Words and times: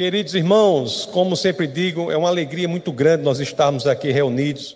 Queridos 0.00 0.34
irmãos, 0.34 1.04
como 1.04 1.36
sempre 1.36 1.66
digo, 1.66 2.10
é 2.10 2.16
uma 2.16 2.30
alegria 2.30 2.66
muito 2.66 2.90
grande 2.90 3.22
nós 3.22 3.38
estarmos 3.38 3.86
aqui 3.86 4.10
reunidos 4.10 4.74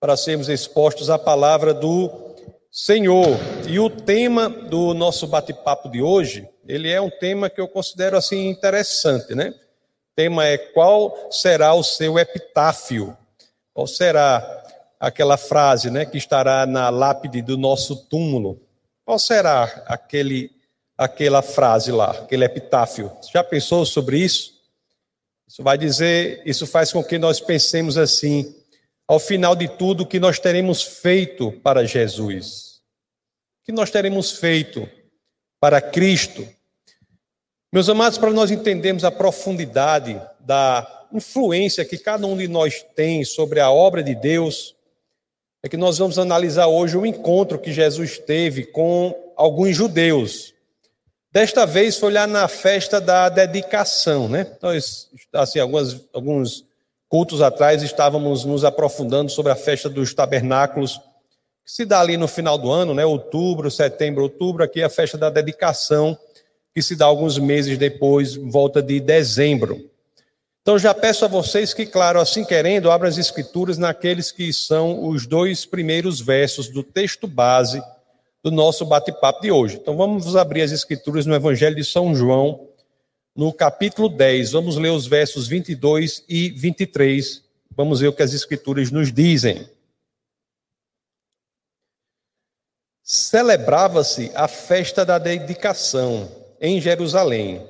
para 0.00 0.16
sermos 0.16 0.48
expostos 0.48 1.10
à 1.10 1.18
palavra 1.18 1.74
do 1.74 2.10
Senhor. 2.70 3.36
E 3.68 3.78
o 3.78 3.90
tema 3.90 4.48
do 4.48 4.94
nosso 4.94 5.26
bate-papo 5.26 5.90
de 5.90 6.00
hoje, 6.00 6.48
ele 6.66 6.90
é 6.90 6.98
um 6.98 7.10
tema 7.10 7.50
que 7.50 7.60
eu 7.60 7.68
considero 7.68 8.16
assim 8.16 8.48
interessante, 8.48 9.34
né? 9.34 9.50
O 9.50 10.16
tema 10.16 10.46
é 10.46 10.56
qual 10.56 11.30
será 11.30 11.74
o 11.74 11.84
seu 11.84 12.18
epitáfio? 12.18 13.14
Qual 13.74 13.86
será 13.86 14.64
aquela 14.98 15.36
frase, 15.36 15.90
né, 15.90 16.06
que 16.06 16.16
estará 16.16 16.64
na 16.64 16.88
lápide 16.88 17.42
do 17.42 17.58
nosso 17.58 18.08
túmulo? 18.08 18.58
Qual 19.04 19.18
será 19.18 19.64
aquele 19.86 20.50
aquela 20.96 21.42
frase 21.42 21.92
lá, 21.92 22.12
aquele 22.12 22.46
epitáfio? 22.46 23.12
Já 23.30 23.44
pensou 23.44 23.84
sobre 23.84 24.16
isso? 24.16 24.61
Isso 25.52 25.62
vai 25.62 25.76
dizer, 25.76 26.40
isso 26.46 26.66
faz 26.66 26.90
com 26.90 27.04
que 27.04 27.18
nós 27.18 27.38
pensemos 27.38 27.98
assim, 27.98 28.54
ao 29.06 29.18
final 29.18 29.54
de 29.54 29.68
tudo, 29.68 30.02
o 30.02 30.06
que 30.06 30.18
nós 30.18 30.38
teremos 30.38 30.82
feito 30.82 31.52
para 31.62 31.84
Jesus. 31.84 32.80
O 33.60 33.66
que 33.66 33.72
nós 33.72 33.90
teremos 33.90 34.32
feito 34.32 34.88
para 35.60 35.78
Cristo. 35.78 36.48
Meus 37.70 37.86
amados, 37.86 38.16
para 38.16 38.30
nós 38.30 38.50
entendermos 38.50 39.04
a 39.04 39.10
profundidade 39.10 40.18
da 40.40 41.06
influência 41.12 41.84
que 41.84 41.98
cada 41.98 42.26
um 42.26 42.34
de 42.34 42.48
nós 42.48 42.82
tem 42.96 43.22
sobre 43.22 43.60
a 43.60 43.70
obra 43.70 44.02
de 44.02 44.14
Deus, 44.14 44.74
é 45.62 45.68
que 45.68 45.76
nós 45.76 45.98
vamos 45.98 46.18
analisar 46.18 46.66
hoje 46.66 46.96
o 46.96 47.04
encontro 47.04 47.58
que 47.58 47.74
Jesus 47.74 48.16
teve 48.18 48.64
com 48.64 49.34
alguns 49.36 49.76
judeus. 49.76 50.51
Desta 51.32 51.64
vez 51.64 51.96
foi 51.96 52.12
lá 52.12 52.26
na 52.26 52.46
festa 52.46 53.00
da 53.00 53.30
dedicação, 53.30 54.28
né? 54.28 54.46
Nós, 54.60 55.08
assim, 55.32 55.58
algumas, 55.58 55.98
alguns 56.12 56.64
cultos 57.08 57.40
atrás 57.40 57.82
estávamos 57.82 58.44
nos 58.44 58.64
aprofundando 58.64 59.30
sobre 59.30 59.50
a 59.50 59.56
festa 59.56 59.88
dos 59.88 60.12
tabernáculos, 60.12 61.00
que 61.64 61.72
se 61.72 61.86
dá 61.86 62.00
ali 62.00 62.18
no 62.18 62.28
final 62.28 62.58
do 62.58 62.70
ano, 62.70 62.92
né? 62.92 63.06
Outubro, 63.06 63.70
setembro, 63.70 64.22
outubro, 64.24 64.62
aqui 64.62 64.82
é 64.82 64.84
a 64.84 64.90
festa 64.90 65.16
da 65.16 65.30
dedicação, 65.30 66.18
que 66.74 66.82
se 66.82 66.94
dá 66.94 67.06
alguns 67.06 67.38
meses 67.38 67.78
depois, 67.78 68.36
volta 68.36 68.82
de 68.82 69.00
dezembro. 69.00 69.90
Então 70.60 70.78
já 70.78 70.92
peço 70.92 71.24
a 71.24 71.28
vocês 71.28 71.72
que, 71.72 71.86
claro, 71.86 72.20
assim 72.20 72.44
querendo, 72.44 72.90
abram 72.90 73.08
as 73.08 73.16
escrituras 73.16 73.78
naqueles 73.78 74.30
que 74.30 74.52
são 74.52 75.08
os 75.08 75.26
dois 75.26 75.64
primeiros 75.64 76.20
versos 76.20 76.68
do 76.68 76.82
texto 76.82 77.26
base 77.26 77.82
do 78.42 78.50
nosso 78.50 78.84
bate-papo 78.84 79.40
de 79.40 79.50
hoje. 79.52 79.76
Então 79.76 79.96
vamos 79.96 80.34
abrir 80.34 80.62
as 80.62 80.72
escrituras 80.72 81.24
no 81.24 81.34
Evangelho 81.34 81.76
de 81.76 81.84
São 81.84 82.14
João, 82.14 82.68
no 83.34 83.52
capítulo 83.52 84.08
10. 84.08 84.52
Vamos 84.52 84.76
ler 84.76 84.90
os 84.90 85.06
versos 85.06 85.46
22 85.46 86.24
e 86.28 86.50
23. 86.50 87.42
Vamos 87.70 88.00
ver 88.00 88.08
o 88.08 88.12
que 88.12 88.22
as 88.22 88.32
escrituras 88.34 88.90
nos 88.90 89.12
dizem. 89.12 89.68
Celebrava-se 93.02 94.30
a 94.34 94.48
festa 94.48 95.04
da 95.04 95.18
dedicação 95.18 96.30
em 96.60 96.80
Jerusalém. 96.80 97.66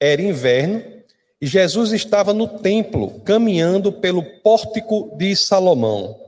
Era 0.00 0.22
inverno 0.22 0.98
e 1.40 1.46
Jesus 1.46 1.92
estava 1.92 2.32
no 2.32 2.58
templo, 2.58 3.20
caminhando 3.20 3.92
pelo 3.92 4.22
pórtico 4.40 5.16
de 5.16 5.34
Salomão. 5.36 6.20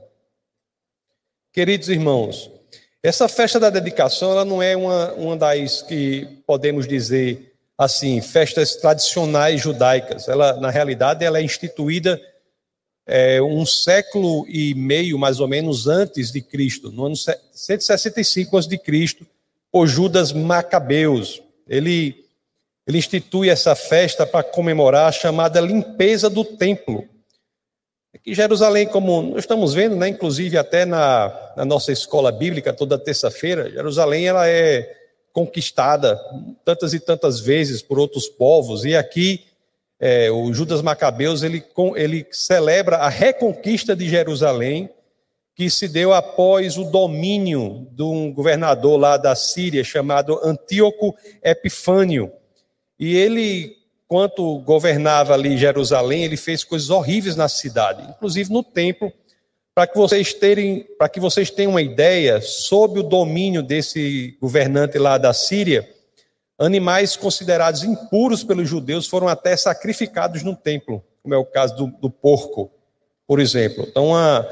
Queridos 1.51 1.89
irmãos, 1.89 2.49
essa 3.03 3.27
festa 3.27 3.59
da 3.59 3.69
dedicação, 3.69 4.31
ela 4.31 4.45
não 4.45 4.61
é 4.61 4.75
uma, 4.75 5.11
uma 5.13 5.37
das 5.37 5.81
que 5.81 6.27
podemos 6.45 6.87
dizer 6.87 7.51
assim, 7.77 8.21
festas 8.21 8.75
tradicionais 8.75 9.59
judaicas. 9.59 10.27
Ela, 10.27 10.53
na 10.59 10.69
realidade, 10.69 11.25
ela 11.25 11.39
é 11.39 11.43
instituída 11.43 12.21
é, 13.07 13.41
um 13.41 13.65
século 13.65 14.45
e 14.47 14.75
meio, 14.75 15.17
mais 15.17 15.39
ou 15.39 15.47
menos, 15.47 15.87
antes 15.87 16.31
de 16.31 16.41
Cristo, 16.41 16.91
no 16.91 17.07
ano 17.07 17.15
165 17.15 18.57
a.C., 18.57 18.79
por 19.71 19.87
Judas 19.87 20.31
Macabeus. 20.31 21.41
Ele, 21.67 22.23
ele 22.85 22.99
institui 22.99 23.49
essa 23.49 23.73
festa 23.73 24.27
para 24.27 24.43
comemorar 24.43 25.07
a 25.07 25.11
chamada 25.11 25.59
limpeza 25.59 26.29
do 26.29 26.43
templo. 26.43 27.07
Aqui 28.13 28.33
Jerusalém, 28.33 28.87
como 28.87 29.21
nós 29.21 29.39
estamos 29.39 29.73
vendo, 29.73 29.95
né, 29.95 30.09
inclusive 30.09 30.57
até 30.57 30.83
na, 30.83 31.53
na 31.55 31.63
nossa 31.63 31.93
escola 31.93 32.29
bíblica, 32.29 32.73
toda 32.73 32.99
terça-feira, 32.99 33.71
Jerusalém 33.71 34.27
ela 34.27 34.49
é 34.49 34.97
conquistada 35.31 36.19
tantas 36.65 36.93
e 36.93 36.99
tantas 36.99 37.39
vezes 37.39 37.81
por 37.81 37.97
outros 37.97 38.27
povos, 38.27 38.83
e 38.83 38.97
aqui 38.97 39.45
é, 39.97 40.29
o 40.29 40.53
Judas 40.53 40.81
Macabeus 40.81 41.41
ele, 41.41 41.63
ele 41.95 42.27
celebra 42.31 42.97
a 42.97 43.07
reconquista 43.07 43.95
de 43.95 44.09
Jerusalém, 44.09 44.89
que 45.55 45.69
se 45.69 45.87
deu 45.87 46.11
após 46.11 46.77
o 46.77 46.83
domínio 46.83 47.87
de 47.91 48.03
um 48.03 48.33
governador 48.33 48.99
lá 48.99 49.15
da 49.15 49.35
Síria 49.35 49.85
chamado 49.85 50.37
Antíoco 50.43 51.15
Epifânio. 51.41 52.31
E 52.99 53.15
ele 53.15 53.80
enquanto 54.11 54.59
governava 54.59 55.33
ali 55.33 55.57
Jerusalém, 55.57 56.25
ele 56.25 56.35
fez 56.35 56.65
coisas 56.65 56.89
horríveis 56.89 57.37
na 57.37 57.47
cidade, 57.47 58.03
inclusive 58.09 58.51
no 58.51 58.61
templo, 58.61 59.09
para 59.73 59.87
que 59.87 59.97
vocês 59.97 60.33
terem, 60.33 60.85
para 60.97 61.07
que 61.07 61.17
vocês 61.17 61.49
tenham 61.49 61.71
uma 61.71 61.81
ideia 61.81 62.41
sob 62.41 62.99
o 62.99 63.03
domínio 63.03 63.63
desse 63.63 64.37
governante 64.41 64.97
lá 64.97 65.17
da 65.17 65.31
Síria, 65.31 65.89
animais 66.59 67.15
considerados 67.15 67.85
impuros 67.85 68.43
pelos 68.43 68.67
judeus 68.67 69.07
foram 69.07 69.29
até 69.29 69.55
sacrificados 69.55 70.43
no 70.43 70.57
templo, 70.57 71.01
como 71.23 71.33
é 71.33 71.37
o 71.37 71.45
caso 71.45 71.77
do, 71.77 71.87
do 71.87 72.09
porco, 72.09 72.69
por 73.25 73.39
exemplo. 73.39 73.85
Então, 73.89 74.07
uma, 74.07 74.45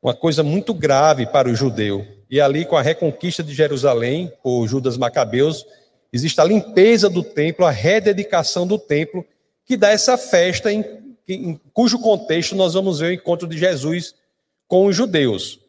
uma 0.00 0.14
coisa 0.14 0.44
muito 0.44 0.72
grave 0.72 1.26
para 1.26 1.48
o 1.48 1.54
judeu. 1.54 2.06
E 2.30 2.40
ali, 2.40 2.64
com 2.64 2.76
a 2.76 2.82
reconquista 2.82 3.42
de 3.42 3.52
Jerusalém 3.52 4.32
por 4.40 4.68
Judas 4.68 4.96
Macabeus, 4.96 5.66
Existe 6.12 6.40
a 6.40 6.44
limpeza 6.44 7.08
do 7.08 7.22
templo, 7.22 7.64
a 7.64 7.70
rededicação 7.70 8.66
do 8.66 8.78
templo, 8.78 9.24
que 9.64 9.76
dá 9.76 9.90
essa 9.90 10.18
festa 10.18 10.72
em, 10.72 10.84
em 11.28 11.60
cujo 11.72 11.98
contexto 12.00 12.56
nós 12.56 12.74
vamos 12.74 12.98
ver 12.98 13.06
o 13.06 13.12
encontro 13.12 13.46
de 13.46 13.56
Jesus 13.56 14.14
com 14.66 14.86
os 14.86 14.96
judeus. 14.96 15.60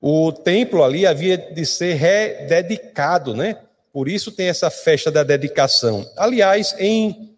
O 0.00 0.32
templo 0.32 0.82
ali 0.82 1.06
havia 1.06 1.36
de 1.36 1.64
ser 1.64 1.94
rededicado, 1.94 3.34
né? 3.34 3.58
Por 3.92 4.08
isso 4.08 4.32
tem 4.32 4.48
essa 4.48 4.70
festa 4.70 5.10
da 5.10 5.22
dedicação. 5.22 6.10
Aliás, 6.16 6.74
em, 6.78 7.36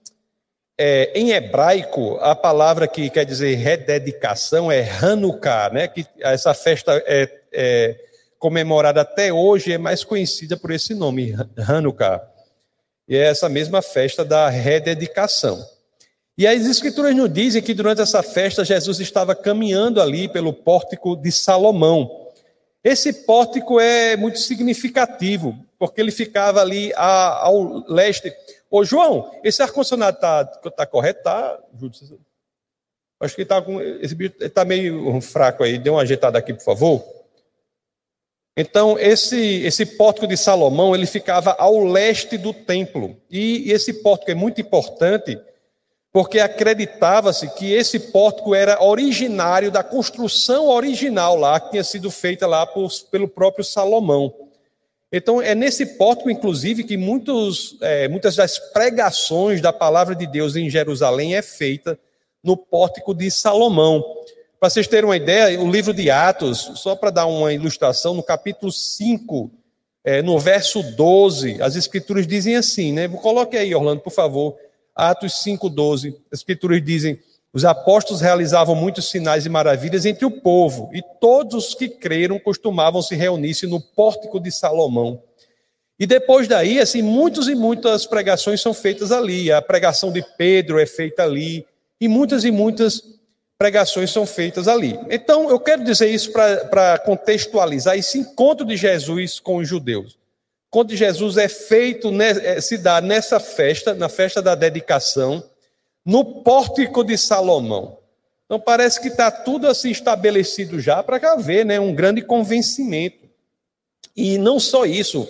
é, 0.78 1.12
em 1.15 1.32
hebraico, 1.32 2.16
a 2.21 2.34
palavra 2.34 2.86
que 2.86 3.10
quer 3.10 3.26
dizer 3.26 3.56
rededicação 3.56 4.71
é 4.71 4.88
Hanukkah, 4.88 5.71
né? 5.71 5.88
Que 5.88 6.06
essa 6.21 6.54
festa 6.54 7.03
é, 7.06 7.28
é 7.53 7.97
comemorada 8.38 9.00
até 9.00 9.32
hoje, 9.32 9.72
é 9.72 9.78
mais 9.78 10.04
conhecida 10.04 10.56
por 10.56 10.71
esse 10.71 10.94
nome, 10.94 11.34
Hanukkah. 11.59 12.34
E 13.09 13.16
é 13.16 13.26
essa 13.26 13.48
mesma 13.48 13.82
festa 13.82 14.25
da 14.25 14.48
rededicação. 14.48 15.65
E 16.37 16.47
as 16.47 16.66
escrituras 16.66 17.15
nos 17.15 17.32
dizem 17.32 17.62
que 17.62 17.75
durante 17.75 18.00
essa 18.00 18.22
festa 18.22 18.65
Jesus 18.65 18.98
estava 18.98 19.34
caminhando 19.34 20.03
ali 20.03 20.28
pelo 20.28 20.53
pórtico 20.53 21.16
de 21.16 21.31
Salomão. 21.31 22.28
Esse 22.82 23.12
pórtico 23.25 23.78
é 23.78 24.16
muito 24.16 24.38
significativo, 24.41 25.56
porque 25.78 26.00
ele 26.00 26.10
ficava 26.10 26.60
ali 26.60 26.92
ao 26.97 27.84
leste. 27.88 28.32
Ô, 28.70 28.84
João, 28.84 29.31
esse 29.44 29.62
ar-condicionado 29.62 30.16
está 30.16 30.44
tá 30.44 30.86
correto? 30.86 31.22
Tá, 31.22 31.59
Acho 33.21 33.36
que 33.36 33.42
está 33.42 33.62
com. 33.62 33.81
Esse 33.81 34.15
bicho 34.15 34.34
está 34.41 34.65
meio 34.65 35.21
fraco 35.21 35.62
aí. 35.62 35.78
Dê 35.78 35.88
uma 35.88 36.03
ajeitada 36.03 36.38
aqui, 36.38 36.53
por 36.53 36.62
favor. 36.62 37.13
Então, 38.56 38.97
esse, 38.98 39.62
esse 39.62 39.84
pórtico 39.84 40.28
de 40.28 40.37
Salomão, 40.37 40.94
ele 40.94 41.06
ficava 41.06 41.56
ao 41.59 41.82
leste 41.82 42.38
do 42.38 42.53
templo. 42.53 43.16
E, 43.28 43.69
e 43.69 43.72
esse 43.72 43.94
pórtico 43.94 44.31
é 44.31 44.34
muito 44.34 44.60
importante, 44.60 45.37
porque 46.12 46.38
acreditava-se 46.38 47.53
que 47.54 47.72
esse 47.72 47.98
pórtico 47.98 48.54
era 48.54 48.80
originário 48.80 49.72
da 49.72 49.83
construção 49.83 50.68
original 50.68 51.36
lá, 51.36 51.59
que 51.59 51.72
tinha 51.72 51.83
sido 51.83 52.10
feita 52.12 52.47
lá 52.47 52.65
por, 52.65 52.89
pelo 53.10 53.27
próprio 53.27 53.65
Salomão. 53.65 54.33
Então, 55.12 55.42
é 55.42 55.54
nesse 55.54 55.86
pórtico, 55.97 56.30
inclusive, 56.30 56.84
que 56.84 56.97
muitos, 56.97 57.77
é, 57.80 58.06
muitas 58.06 58.36
das 58.36 58.59
pregações 58.59 59.60
da 59.60 59.72
palavra 59.72 60.15
de 60.15 60.27
Deus 60.27 60.54
em 60.54 60.71
Jerusalém 60.71 61.34
é 61.34 61.42
feita 61.42 61.98
no 62.42 62.56
pórtico 62.56 63.12
de 63.12 63.28
Salomão. 63.30 64.04
Para 64.65 64.71
vocês 64.71 64.89
terem 64.89 65.05
uma 65.05 65.16
ideia, 65.19 65.61
o 65.61 65.71
livro 65.71 65.93
de 65.93 66.11
Atos, 66.11 66.71
só 66.77 66.97
para 66.97 67.11
dar 67.11 67.27
uma 67.27 67.53
ilustração, 67.53 68.15
no 68.15 68.22
capítulo 68.22 68.72
5, 68.72 69.51
é, 70.03 70.22
no 70.22 70.39
verso 70.39 70.83
12, 70.83 71.61
as 71.61 71.77
escrituras 71.77 72.27
dizem 72.27 72.57
assim, 72.57 72.91
né? 72.91 73.07
Coloque 73.07 73.59
aí, 73.59 73.75
Orlando, 73.75 74.01
por 74.01 74.11
favor. 74.11 74.57
Atos 74.97 75.43
5, 75.43 75.69
12. 75.69 76.16
As 76.33 76.39
escrituras 76.39 76.83
dizem: 76.83 77.21
os 77.53 77.63
apóstolos 77.63 78.22
realizavam 78.22 78.75
muitos 78.75 79.11
sinais 79.11 79.45
e 79.45 79.51
maravilhas 79.51 80.07
entre 80.07 80.25
o 80.25 80.31
povo, 80.31 80.89
e 80.95 81.03
todos 81.21 81.69
os 81.69 81.75
que 81.75 81.87
creram 81.87 82.39
costumavam 82.39 83.03
se 83.03 83.15
reunir-se 83.15 83.66
no 83.66 83.78
pórtico 83.78 84.41
de 84.41 84.51
Salomão. 84.51 85.22
E 86.01 86.07
depois 86.07 86.49
daí, 86.49 86.81
assim, 86.81 87.03
muitas 87.03 87.49
e 87.49 87.55
muitas 87.55 88.07
pregações 88.07 88.63
são 88.63 88.72
feitas 88.72 89.13
ali. 89.13 89.53
A 89.53 89.61
pregação 89.61 90.11
de 90.11 90.25
Pedro 90.39 90.78
é 90.78 90.87
feita 90.87 91.22
ali. 91.22 91.66
E 92.01 92.09
muitas 92.09 92.45
e 92.45 92.51
muitas 92.51 93.14
pregações 93.59 94.10
são 94.10 94.27
feitas 94.27 94.68
ali. 94.68 94.98
Então, 95.10 95.48
eu 95.48 95.59
quero 95.60 95.84
dizer 95.84 96.09
isso 96.09 96.33
para 96.33 96.98
contextualizar 96.98 97.97
esse 97.97 98.18
encontro 98.18 98.66
de 98.66 98.77
Jesus 98.77 99.39
com 99.39 99.56
os 99.56 99.68
judeus. 99.68 100.15
O 100.15 100.18
encontro 100.68 100.95
de 100.95 100.97
Jesus 100.97 101.36
é 101.36 101.48
feito, 101.48 102.10
é, 102.21 102.60
se 102.60 102.77
dá 102.77 103.01
nessa 103.01 103.39
festa, 103.39 103.95
na 103.95 104.09
festa 104.09 104.42
da 104.42 104.54
dedicação, 104.54 105.42
no 106.04 106.42
pórtico 106.42 107.04
de 107.04 107.16
Salomão. 107.16 107.98
Então, 108.45 108.60
parece 108.60 109.01
que 109.01 109.09
está 109.09 109.30
tudo 109.30 109.66
assim 109.66 109.91
estabelecido 109.91 110.78
já 110.80 111.03
para 111.03 111.33
haver 111.33 111.65
né, 111.65 111.80
um 111.80 111.95
grande 111.95 112.21
convencimento. 112.21 113.24
E 114.16 114.36
não 114.36 114.60
só 114.60 114.84
isso, 114.84 115.27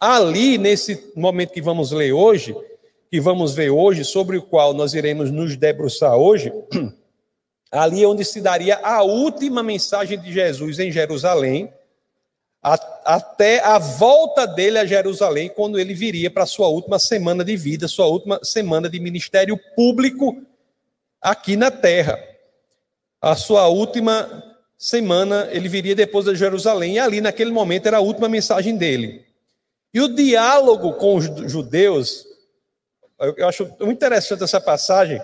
ali, 0.00 0.56
nesse 0.58 1.12
momento 1.14 1.52
que 1.52 1.60
vamos 1.60 1.92
ler 1.92 2.12
hoje, 2.12 2.56
que 3.10 3.20
vamos 3.20 3.54
ver 3.54 3.70
hoje, 3.70 4.04
sobre 4.04 4.36
o 4.36 4.42
qual 4.42 4.72
nós 4.72 4.94
iremos 4.94 5.30
nos 5.30 5.56
debruçar 5.56 6.16
hoje, 6.16 6.52
ali 7.76 8.02
é 8.02 8.06
onde 8.06 8.24
se 8.24 8.40
daria 8.40 8.78
a 8.82 9.02
última 9.02 9.62
mensagem 9.62 10.18
de 10.18 10.32
Jesus 10.32 10.78
em 10.78 10.90
Jerusalém, 10.90 11.72
até 13.04 13.60
a 13.60 13.78
volta 13.78 14.46
dele 14.46 14.78
a 14.78 14.84
Jerusalém, 14.84 15.48
quando 15.48 15.78
ele 15.78 15.94
viria 15.94 16.30
para 16.30 16.42
a 16.42 16.46
sua 16.46 16.66
última 16.66 16.98
semana 16.98 17.44
de 17.44 17.56
vida, 17.56 17.86
sua 17.86 18.06
última 18.06 18.40
semana 18.42 18.88
de 18.88 18.98
ministério 18.98 19.56
público 19.76 20.42
aqui 21.20 21.56
na 21.56 21.70
terra. 21.70 22.18
A 23.20 23.36
sua 23.36 23.68
última 23.68 24.42
semana, 24.76 25.48
ele 25.52 25.68
viria 25.68 25.94
depois 25.94 26.24
de 26.24 26.34
Jerusalém, 26.34 26.94
e 26.94 26.98
ali 26.98 27.20
naquele 27.20 27.52
momento 27.52 27.86
era 27.86 27.98
a 27.98 28.00
última 28.00 28.28
mensagem 28.28 28.76
dele. 28.76 29.24
E 29.94 30.00
o 30.00 30.08
diálogo 30.08 30.94
com 30.94 31.14
os 31.14 31.24
judeus, 31.50 32.26
eu 33.36 33.48
acho 33.48 33.64
muito 33.80 33.92
interessante 33.92 34.42
essa 34.42 34.60
passagem, 34.60 35.22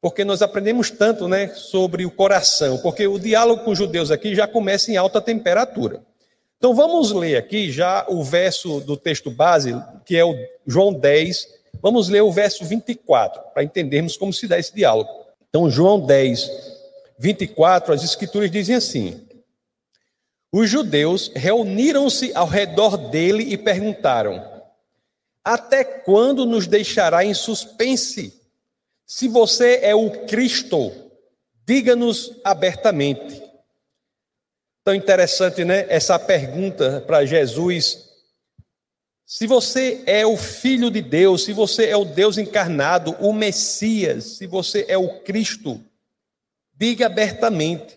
porque 0.00 0.24
nós 0.24 0.42
aprendemos 0.42 0.90
tanto 0.90 1.26
né, 1.26 1.48
sobre 1.48 2.04
o 2.04 2.10
coração, 2.10 2.78
porque 2.78 3.06
o 3.06 3.18
diálogo 3.18 3.64
com 3.64 3.70
os 3.72 3.78
judeus 3.78 4.10
aqui 4.10 4.34
já 4.34 4.46
começa 4.46 4.90
em 4.90 4.96
alta 4.96 5.20
temperatura. 5.20 6.02
Então 6.58 6.74
vamos 6.74 7.12
ler 7.12 7.36
aqui 7.36 7.70
já 7.70 8.06
o 8.08 8.22
verso 8.22 8.80
do 8.80 8.96
texto 8.96 9.30
base, 9.30 9.74
que 10.04 10.16
é 10.16 10.24
o 10.24 10.34
João 10.66 10.92
10, 10.92 11.48
vamos 11.82 12.08
ler 12.08 12.22
o 12.22 12.32
verso 12.32 12.64
24, 12.64 13.42
para 13.52 13.62
entendermos 13.62 14.16
como 14.16 14.32
se 14.32 14.46
dá 14.46 14.58
esse 14.58 14.74
diálogo. 14.74 15.08
Então, 15.48 15.70
João 15.70 15.98
10, 16.00 16.50
24, 17.18 17.94
as 17.94 18.04
escrituras 18.04 18.50
dizem 18.50 18.76
assim: 18.76 19.26
Os 20.52 20.68
judeus 20.68 21.30
reuniram-se 21.34 22.32
ao 22.34 22.46
redor 22.46 22.96
dele 22.96 23.42
e 23.42 23.56
perguntaram: 23.56 24.44
Até 25.44 25.84
quando 25.84 26.44
nos 26.44 26.66
deixará 26.66 27.24
em 27.24 27.32
suspense? 27.32 28.38
Se 29.06 29.28
você 29.28 29.78
é 29.82 29.94
o 29.94 30.26
Cristo, 30.26 30.92
diga-nos 31.64 32.32
abertamente. 32.42 33.40
Tão 34.84 34.94
interessante, 34.94 35.64
né? 35.64 35.86
Essa 35.88 36.18
pergunta 36.18 37.00
para 37.06 37.24
Jesus. 37.24 38.04
Se 39.24 39.46
você 39.46 40.02
é 40.06 40.26
o 40.26 40.36
Filho 40.36 40.90
de 40.90 41.00
Deus, 41.00 41.44
se 41.44 41.52
você 41.52 41.86
é 41.86 41.96
o 41.96 42.04
Deus 42.04 42.36
encarnado, 42.36 43.12
o 43.20 43.32
Messias, 43.32 44.24
se 44.24 44.46
você 44.46 44.84
é 44.88 44.98
o 44.98 45.20
Cristo, 45.20 45.80
diga 46.74 47.06
abertamente. 47.06 47.96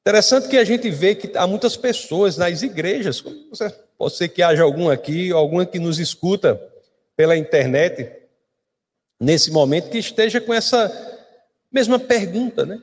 Interessante 0.00 0.48
que 0.48 0.56
a 0.56 0.64
gente 0.64 0.90
vê 0.90 1.14
que 1.14 1.36
há 1.36 1.46
muitas 1.46 1.76
pessoas 1.76 2.38
nas 2.38 2.62
igrejas, 2.62 3.22
pode 3.98 4.16
ser 4.16 4.28
que 4.28 4.42
haja 4.42 4.62
algum 4.62 4.88
aqui, 4.88 5.30
alguma 5.30 5.66
que 5.66 5.78
nos 5.78 5.98
escuta 5.98 6.60
pela 7.16 7.36
internet, 7.36 8.25
nesse 9.20 9.50
momento 9.50 9.90
que 9.90 9.98
esteja 9.98 10.40
com 10.40 10.52
essa 10.52 10.90
mesma 11.70 11.98
pergunta, 11.98 12.64
né? 12.64 12.80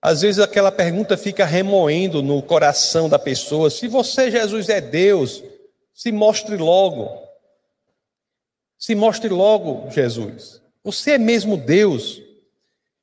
Às 0.00 0.22
vezes 0.22 0.38
aquela 0.38 0.70
pergunta 0.70 1.16
fica 1.16 1.44
remoendo 1.44 2.22
no 2.22 2.40
coração 2.42 3.08
da 3.08 3.18
pessoa: 3.18 3.70
se 3.70 3.88
você, 3.88 4.30
Jesus, 4.30 4.68
é 4.68 4.80
Deus, 4.80 5.42
se 5.92 6.12
mostre 6.12 6.56
logo. 6.56 7.26
Se 8.78 8.94
mostre 8.94 9.30
logo, 9.30 9.90
Jesus. 9.90 10.60
Você 10.84 11.12
é 11.12 11.18
mesmo 11.18 11.56
Deus. 11.56 12.22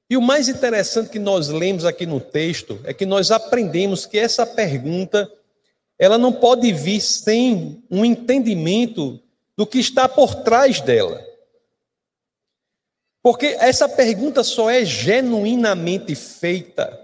E 0.09 0.15
o 0.15 0.21
mais 0.21 0.47
interessante 0.47 1.09
que 1.09 1.19
nós 1.19 1.49
lemos 1.49 1.85
aqui 1.85 2.05
no 2.05 2.21
texto 2.21 2.79
é 2.83 2.93
que 2.93 3.05
nós 3.05 3.31
aprendemos 3.31 4.05
que 4.05 4.19
essa 4.19 4.45
pergunta 4.45 5.29
ela 5.97 6.17
não 6.17 6.31
pode 6.31 6.71
vir 6.71 7.01
sem 7.01 7.83
um 7.89 8.05
entendimento 8.05 9.19
do 9.57 9.65
que 9.65 9.79
está 9.79 10.07
por 10.07 10.35
trás 10.35 10.79
dela. 10.81 11.32
Porque 13.23 13.55
essa 13.59 13.87
pergunta 13.87 14.43
só 14.43 14.69
é 14.69 14.83
genuinamente 14.83 16.13
feita 16.13 16.99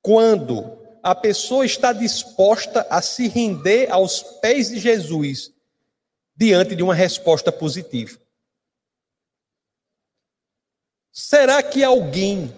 quando 0.00 0.78
a 1.02 1.14
pessoa 1.14 1.66
está 1.66 1.92
disposta 1.92 2.86
a 2.88 3.02
se 3.02 3.28
render 3.28 3.92
aos 3.92 4.22
pés 4.22 4.70
de 4.70 4.80
Jesus 4.80 5.52
diante 6.34 6.74
de 6.74 6.82
uma 6.82 6.94
resposta 6.94 7.52
positiva. 7.52 8.18
Será 11.12 11.62
que 11.62 11.84
alguém 11.84 12.50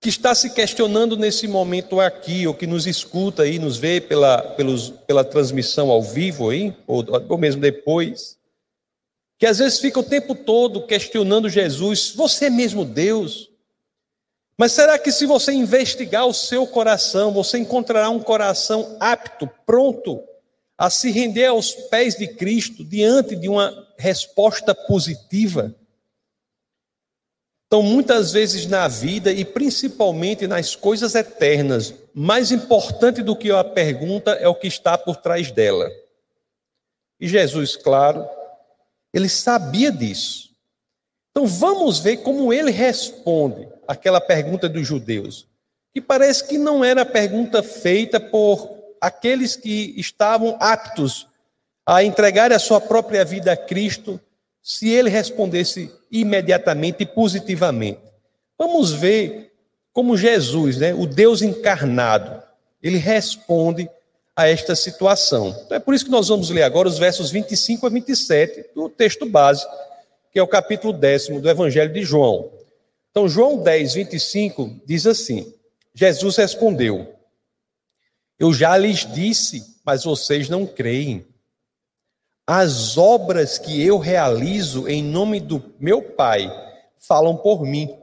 que 0.00 0.08
está 0.08 0.34
se 0.34 0.50
questionando 0.50 1.16
nesse 1.16 1.46
momento 1.46 2.00
aqui, 2.00 2.48
ou 2.48 2.52
que 2.52 2.66
nos 2.66 2.88
escuta 2.88 3.44
aí, 3.44 3.60
nos 3.60 3.76
vê 3.76 4.00
pela, 4.00 4.42
pelos, 4.42 4.90
pela 5.06 5.22
transmissão 5.22 5.88
ao 5.88 6.02
vivo 6.02 6.50
aí, 6.50 6.76
ou, 6.88 7.04
ou 7.28 7.38
mesmo 7.38 7.62
depois, 7.62 8.36
que 9.42 9.46
às 9.46 9.58
vezes 9.58 9.80
fica 9.80 9.98
o 9.98 10.04
tempo 10.04 10.36
todo 10.36 10.86
questionando 10.86 11.48
Jesus: 11.48 12.12
você 12.14 12.44
é 12.44 12.50
mesmo 12.50 12.84
Deus? 12.84 13.50
Mas 14.56 14.70
será 14.70 14.96
que 14.96 15.10
se 15.10 15.26
você 15.26 15.50
investigar 15.50 16.28
o 16.28 16.32
seu 16.32 16.64
coração, 16.64 17.32
você 17.32 17.58
encontrará 17.58 18.08
um 18.08 18.20
coração 18.20 18.96
apto, 19.00 19.50
pronto 19.66 20.22
a 20.78 20.88
se 20.88 21.10
render 21.10 21.46
aos 21.46 21.72
pés 21.72 22.14
de 22.14 22.28
Cristo 22.28 22.84
diante 22.84 23.34
de 23.34 23.48
uma 23.48 23.88
resposta 23.98 24.76
positiva? 24.76 25.74
Então, 27.66 27.82
muitas 27.82 28.30
vezes 28.30 28.64
na 28.68 28.86
vida 28.86 29.32
e 29.32 29.44
principalmente 29.44 30.46
nas 30.46 30.76
coisas 30.76 31.16
eternas, 31.16 31.92
mais 32.14 32.52
importante 32.52 33.24
do 33.24 33.34
que 33.34 33.50
a 33.50 33.64
pergunta 33.64 34.34
é 34.34 34.46
o 34.46 34.54
que 34.54 34.68
está 34.68 34.96
por 34.96 35.16
trás 35.16 35.50
dela. 35.50 35.90
E 37.18 37.26
Jesus, 37.26 37.74
claro, 37.74 38.24
ele 39.12 39.28
sabia 39.28 39.90
disso. 39.92 40.50
Então 41.30 41.46
vamos 41.46 41.98
ver 41.98 42.18
como 42.18 42.52
ele 42.52 42.70
responde 42.70 43.68
aquela 43.86 44.20
pergunta 44.20 44.68
dos 44.68 44.86
judeus, 44.86 45.46
que 45.92 46.00
parece 46.00 46.46
que 46.46 46.58
não 46.58 46.84
era 46.84 47.04
pergunta 47.04 47.62
feita 47.62 48.20
por 48.20 48.70
aqueles 49.00 49.56
que 49.56 49.94
estavam 49.96 50.56
aptos 50.60 51.26
a 51.84 52.04
entregar 52.04 52.52
a 52.52 52.58
sua 52.58 52.80
própria 52.80 53.24
vida 53.24 53.52
a 53.52 53.56
Cristo, 53.56 54.20
se 54.62 54.88
ele 54.90 55.10
respondesse 55.10 55.92
imediatamente 56.10 57.02
e 57.02 57.06
positivamente. 57.06 58.00
Vamos 58.56 58.92
ver 58.92 59.52
como 59.92 60.16
Jesus, 60.16 60.78
né, 60.78 60.94
o 60.94 61.06
Deus 61.06 61.42
encarnado, 61.42 62.42
ele 62.82 62.98
responde 62.98 63.90
a 64.34 64.48
esta 64.48 64.74
situação. 64.74 65.48
Então 65.64 65.76
é 65.76 65.80
por 65.80 65.94
isso 65.94 66.04
que 66.04 66.10
nós 66.10 66.28
vamos 66.28 66.50
ler 66.50 66.62
agora 66.62 66.88
os 66.88 66.98
versos 66.98 67.30
25 67.30 67.86
a 67.86 67.90
27 67.90 68.70
do 68.74 68.88
texto 68.88 69.26
base, 69.26 69.66
que 70.32 70.38
é 70.38 70.42
o 70.42 70.48
capítulo 70.48 70.92
décimo 70.92 71.40
do 71.40 71.48
Evangelho 71.48 71.92
de 71.92 72.02
João. 72.02 72.50
Então, 73.10 73.28
João 73.28 73.62
10, 73.62 73.94
25 73.94 74.80
diz 74.86 75.06
assim: 75.06 75.52
Jesus 75.94 76.36
respondeu: 76.36 77.14
Eu 78.38 78.52
já 78.54 78.76
lhes 78.76 79.06
disse, 79.12 79.76
mas 79.84 80.04
vocês 80.04 80.48
não 80.48 80.66
creem. 80.66 81.26
As 82.46 82.96
obras 82.96 83.58
que 83.58 83.80
eu 83.86 83.98
realizo 83.98 84.88
em 84.88 85.02
nome 85.02 85.40
do 85.40 85.62
meu 85.78 86.02
Pai 86.02 86.50
falam 86.98 87.36
por 87.36 87.62
mim. 87.62 87.94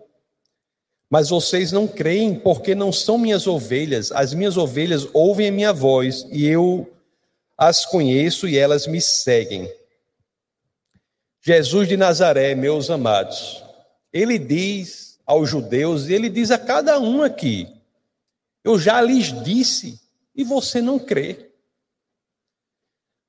Mas 1.10 1.30
vocês 1.30 1.72
não 1.72 1.88
creem 1.88 2.36
porque 2.36 2.76
não 2.76 2.92
são 2.92 3.18
minhas 3.18 3.48
ovelhas. 3.48 4.12
As 4.12 4.34
minhas 4.34 4.58
ovelhas 4.58 5.08
ouvem 5.12 5.48
a 5.48 5.52
minha 5.52 5.74
voz 5.74 6.28
e 6.32 6.46
eu 6.46 6.92
as 7.58 7.86
conheço 7.86 8.48
e 8.48 8.58
elas 8.58 8.86
me 8.86 9.02
seguem. 9.02 9.70
Jesus 11.42 11.88
de 11.88 11.98
Nazaré, 11.98 12.54
meus 12.54 12.90
amados, 12.90 13.64
ele 14.14 14.38
diz 14.38 15.20
aos 15.26 15.50
judeus 15.50 16.08
e 16.08 16.14
ele 16.14 16.30
diz 16.30 16.52
a 16.52 16.58
cada 16.58 17.00
um 17.00 17.24
aqui: 17.24 17.68
Eu 18.64 18.78
já 18.80 19.02
lhes 19.02 19.34
disse 19.44 20.00
e 20.36 20.44
você 20.44 20.82
não 20.82 21.00
crê. 21.00 21.50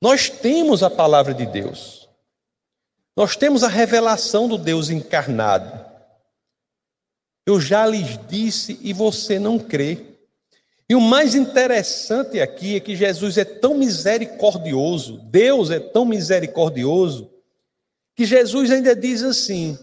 Nós 0.03 0.29
temos 0.29 0.83
a 0.83 0.91
palavra 0.91 1.35
de 1.35 1.47
Deus. 1.47 2.09
Nós 3.17 3.37
temos 3.37 3.63
a 3.63 3.69
revelação 3.69 4.49
do 4.49 4.57
Deus 4.57 4.91
encarnado. 4.91 5.90
Eu 7.47 7.61
já 7.61 7.87
lhes 7.87 8.19
disse 8.29 8.79
e 8.83 8.93
você 8.93 9.39
não 9.39 9.59
crê. 9.59 10.07
E 10.89 10.95
o 10.95 11.01
mais 11.01 11.35
interessante 11.35 12.41
aqui 12.41 12.75
é 12.75 12.81
que 12.81 12.97
Jesus 12.97 13.39
é 13.39 13.45
tão 13.45 13.75
misericordioso, 13.75 15.19
Deus 15.19 15.71
é 15.71 15.79
tão 15.79 16.05
misericordioso, 16.05 17.31
que 18.17 18.25
Jesus 18.25 18.71
ainda 18.71 18.95
diz 18.95 19.23
assim: 19.23 19.79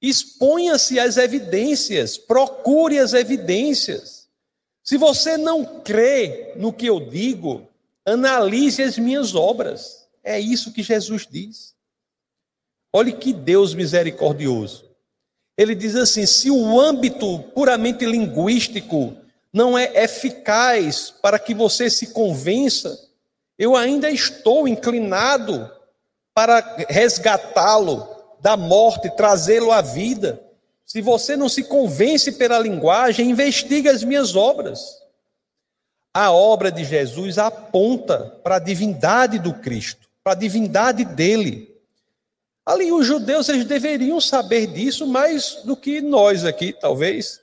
exponha-se 0.00 1.00
às 1.00 1.16
evidências, 1.16 2.16
procure 2.16 2.98
as 2.98 3.14
evidências. 3.14 4.28
Se 4.82 4.96
você 4.96 5.36
não 5.36 5.80
crê 5.80 6.52
no 6.56 6.72
que 6.72 6.86
eu 6.86 7.00
digo, 7.00 7.68
analise 8.04 8.82
as 8.82 8.98
minhas 8.98 9.34
obras. 9.34 10.08
É 10.22 10.38
isso 10.38 10.72
que 10.72 10.82
Jesus 10.82 11.26
diz. 11.28 11.74
Olhe 12.92 13.12
que 13.12 13.32
Deus 13.32 13.74
misericordioso. 13.74 14.91
Ele 15.56 15.74
diz 15.74 15.94
assim: 15.94 16.26
se 16.26 16.50
o 16.50 16.80
âmbito 16.80 17.40
puramente 17.54 18.04
linguístico 18.04 19.16
não 19.52 19.76
é 19.76 20.02
eficaz 20.02 21.12
para 21.22 21.38
que 21.38 21.54
você 21.54 21.90
se 21.90 22.08
convença, 22.08 22.98
eu 23.58 23.76
ainda 23.76 24.10
estou 24.10 24.66
inclinado 24.66 25.70
para 26.34 26.76
resgatá-lo 26.88 28.08
da 28.40 28.56
morte, 28.56 29.14
trazê-lo 29.14 29.70
à 29.70 29.80
vida. 29.80 30.42
Se 30.84 31.00
você 31.00 31.36
não 31.36 31.48
se 31.48 31.64
convence 31.64 32.32
pela 32.32 32.58
linguagem, 32.58 33.30
investigue 33.30 33.88
as 33.88 34.02
minhas 34.02 34.34
obras. 34.34 35.00
A 36.14 36.30
obra 36.30 36.70
de 36.70 36.84
Jesus 36.84 37.38
aponta 37.38 38.38
para 38.42 38.56
a 38.56 38.58
divindade 38.58 39.38
do 39.38 39.54
Cristo, 39.54 40.08
para 40.22 40.32
a 40.32 40.36
divindade 40.36 41.04
dele. 41.04 41.71
Ali, 42.64 42.92
os 42.92 43.06
judeus 43.06 43.48
eles 43.48 43.64
deveriam 43.64 44.20
saber 44.20 44.68
disso 44.68 45.06
mais 45.06 45.62
do 45.64 45.76
que 45.76 46.00
nós 46.00 46.44
aqui, 46.44 46.72
talvez. 46.72 47.40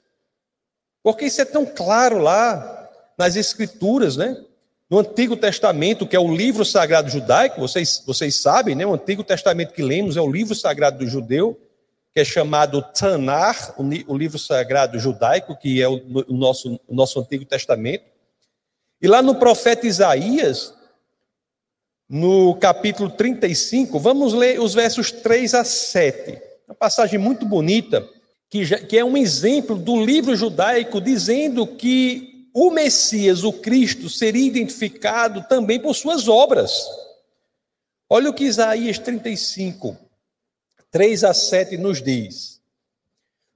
Porque 1.04 1.26
isso 1.26 1.42
é 1.42 1.46
tão 1.46 1.66
claro 1.66 2.20
lá 2.20 2.90
nas 3.18 3.36
Escrituras, 3.36 4.16
né? 4.16 4.46
No 4.90 5.00
Antigo 5.00 5.36
Testamento, 5.38 6.08
que 6.08 6.16
é 6.16 6.20
o 6.20 6.34
livro 6.34 6.66
sagrado 6.66 7.10
judaico, 7.10 7.60
vocês, 7.62 8.02
vocês 8.06 8.36
sabem, 8.36 8.76
né? 8.76 8.86
O 8.86 8.94
Antigo 8.94 9.24
Testamento 9.24 9.74
que 9.74 9.84
lemos 9.84 10.18
é 10.18 10.22
o 10.22 10.32
livro 10.32 10.56
sagrado 10.56 11.00
do 11.00 11.08
judeu, 11.08 11.60
que 12.14 12.22
é 12.22 12.26
chamado 12.26 12.82
Tanar, 12.82 13.76
o 13.78 14.18
livro 14.18 14.40
sagrado 14.40 14.98
judaico, 14.98 15.56
que 15.56 15.82
é 15.82 15.88
o, 15.88 16.02
nosso, 16.30 16.80
o 16.88 16.96
nosso 16.96 17.20
Antigo 17.20 17.46
Testamento. 17.46 18.06
E 19.02 19.08
lá 19.08 19.22
no 19.22 19.36
profeta 19.36 19.86
Isaías, 19.86 20.74
no 22.10 22.56
capítulo 22.56 23.08
35, 23.12 24.00
vamos 24.00 24.34
ler 24.34 24.60
os 24.60 24.74
versos 24.74 25.12
3 25.12 25.54
a 25.54 25.64
7. 25.64 26.42
Uma 26.68 26.74
passagem 26.74 27.20
muito 27.20 27.46
bonita 27.46 28.08
que, 28.50 28.66
já, 28.66 28.80
que 28.80 28.98
é 28.98 29.06
um 29.06 29.16
exemplo 29.16 29.78
do 29.78 30.04
livro 30.04 30.36
judaico 30.36 31.00
dizendo 31.00 31.68
que 31.68 32.50
o 32.52 32.72
Messias, 32.72 33.44
o 33.44 33.54
Cristo, 33.54 34.10
seria 34.10 34.48
identificado 34.48 35.46
também 35.48 35.80
por 35.80 35.94
suas 35.94 36.28
obras. 36.28 36.84
Olha 38.10 38.32
o 38.32 38.34
que 38.34 38.46
Isaías 38.46 38.98
35, 38.98 39.96
3 40.90 41.24
a 41.24 41.34
7 41.34 41.78
nos 41.78 42.02
diz: 42.02 42.60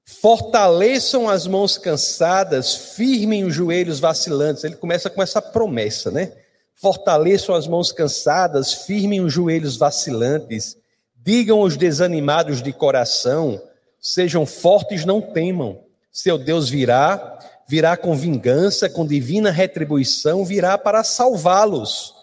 Fortaleçam 0.05 1.27
as 1.27 1.47
mãos 1.47 1.79
cansadas, 1.79 2.75
firmem 2.95 3.43
os 3.45 3.55
joelhos 3.55 3.99
vacilantes. 3.99 4.63
Ele 4.63 4.75
começa 4.75 5.09
com 5.09 5.23
essa 5.23 5.41
promessa, 5.41 6.11
né? 6.11 6.33
Fortaleçam 6.75 7.55
as 7.55 7.67
mãos 7.67 7.91
cansadas, 7.91 8.73
firmem 8.73 9.21
os 9.21 9.31
joelhos 9.31 9.77
vacilantes. 9.77 10.77
Digam 11.15 11.59
aos 11.59 11.77
desanimados 11.77 12.61
de 12.61 12.73
coração: 12.73 13.61
Sejam 13.99 14.45
fortes, 14.45 15.05
não 15.05 15.21
temam. 15.21 15.79
Seu 16.11 16.37
Deus 16.37 16.69
virá, 16.69 17.39
virá 17.67 17.95
com 17.95 18.15
vingança, 18.15 18.89
com 18.89 19.07
divina 19.07 19.49
retribuição, 19.49 20.43
virá 20.43 20.77
para 20.77 21.03
salvá-los. 21.03 22.13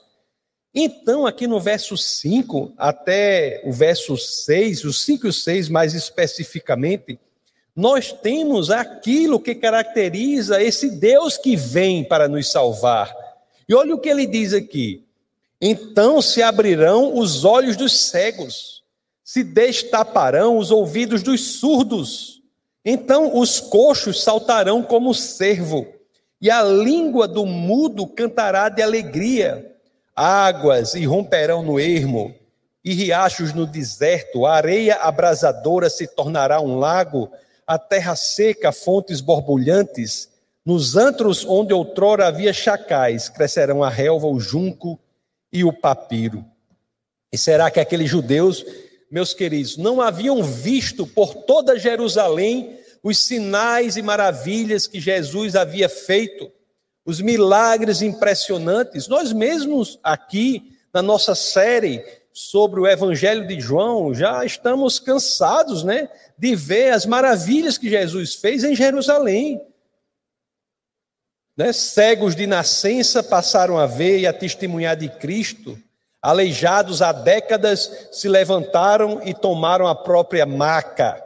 Então, 0.74 1.26
aqui 1.26 1.46
no 1.46 1.58
verso 1.58 1.96
5 1.96 2.74
até 2.78 3.60
o 3.64 3.72
verso 3.72 4.16
6, 4.16 4.84
os 4.84 5.04
5 5.04 5.26
e 5.26 5.32
6 5.32 5.68
mais 5.68 5.94
especificamente, 5.94 7.18
nós 7.74 8.12
temos 8.12 8.70
aquilo 8.70 9.40
que 9.40 9.54
caracteriza 9.54 10.62
esse 10.62 10.90
Deus 10.90 11.36
que 11.36 11.56
vem 11.56 12.04
para 12.04 12.28
nos 12.28 12.50
salvar. 12.50 13.12
E 13.70 13.74
olha 13.74 13.94
o 13.94 13.98
que 13.98 14.10
ele 14.10 14.26
diz 14.26 14.52
aqui: 14.52 15.06
então 15.58 16.20
se 16.20 16.42
abrirão 16.42 17.16
os 17.16 17.46
olhos 17.46 17.74
dos 17.74 18.10
cegos 18.10 18.80
se 19.30 19.44
destaparão 19.44 20.58
os 20.58 20.72
ouvidos 20.72 21.22
dos 21.22 21.52
surdos. 21.52 22.42
Então 22.84 23.38
os 23.38 23.60
coxos 23.60 24.24
saltarão 24.24 24.82
como 24.82 25.14
cervo, 25.14 25.86
e 26.42 26.50
a 26.50 26.64
língua 26.64 27.28
do 27.28 27.46
mudo 27.46 28.08
cantará 28.08 28.68
de 28.68 28.82
alegria. 28.82 29.72
Águas 30.16 30.94
irromperão 30.94 31.62
no 31.62 31.78
ermo, 31.78 32.34
e 32.84 32.92
riachos 32.92 33.54
no 33.54 33.68
deserto, 33.68 34.46
a 34.46 34.54
areia 34.54 34.96
abrasadora 34.96 35.88
se 35.88 36.08
tornará 36.08 36.60
um 36.60 36.76
lago, 36.76 37.30
a 37.64 37.78
terra 37.78 38.16
seca, 38.16 38.72
fontes 38.72 39.20
borbulhantes. 39.20 40.28
Nos 40.64 40.96
antros 40.96 41.44
onde 41.44 41.72
outrora 41.72 42.26
havia 42.26 42.52
chacais, 42.52 43.28
crescerão 43.28 43.82
a 43.82 43.88
relva, 43.88 44.26
o 44.26 44.38
junco 44.38 44.98
e 45.52 45.64
o 45.64 45.72
papiro. 45.72 46.44
E 47.32 47.38
será 47.38 47.70
que 47.70 47.80
aqueles 47.80 48.10
judeus 48.10 48.64
meus 49.10 49.34
queridos, 49.34 49.76
não 49.76 50.00
haviam 50.00 50.42
visto 50.42 51.04
por 51.04 51.34
toda 51.34 51.78
Jerusalém 51.78 52.78
os 53.02 53.18
sinais 53.18 53.96
e 53.96 54.02
maravilhas 54.02 54.86
que 54.86 55.00
Jesus 55.00 55.56
havia 55.56 55.88
feito, 55.88 56.50
os 57.04 57.20
milagres 57.20 58.02
impressionantes. 58.02 59.08
Nós 59.08 59.32
mesmos 59.32 59.98
aqui, 60.02 60.76
na 60.94 61.02
nossa 61.02 61.34
série 61.34 62.04
sobre 62.32 62.78
o 62.78 62.86
Evangelho 62.86 63.48
de 63.48 63.58
João, 63.58 64.14
já 64.14 64.44
estamos 64.44 65.00
cansados, 65.00 65.82
né, 65.82 66.08
de 66.38 66.54
ver 66.54 66.92
as 66.92 67.04
maravilhas 67.04 67.76
que 67.76 67.90
Jesus 67.90 68.36
fez 68.36 68.62
em 68.62 68.76
Jerusalém. 68.76 69.60
Né? 71.60 71.74
Cegos 71.74 72.34
de 72.34 72.46
nascença 72.46 73.22
passaram 73.22 73.76
a 73.76 73.84
ver 73.84 74.20
e 74.20 74.26
a 74.26 74.32
testemunhar 74.32 74.96
de 74.96 75.10
Cristo. 75.10 75.78
Aleijados 76.22 77.02
há 77.02 77.12
décadas 77.12 78.08
se 78.10 78.30
levantaram 78.30 79.20
e 79.26 79.34
tomaram 79.34 79.86
a 79.86 79.94
própria 79.94 80.46
maca. 80.46 81.22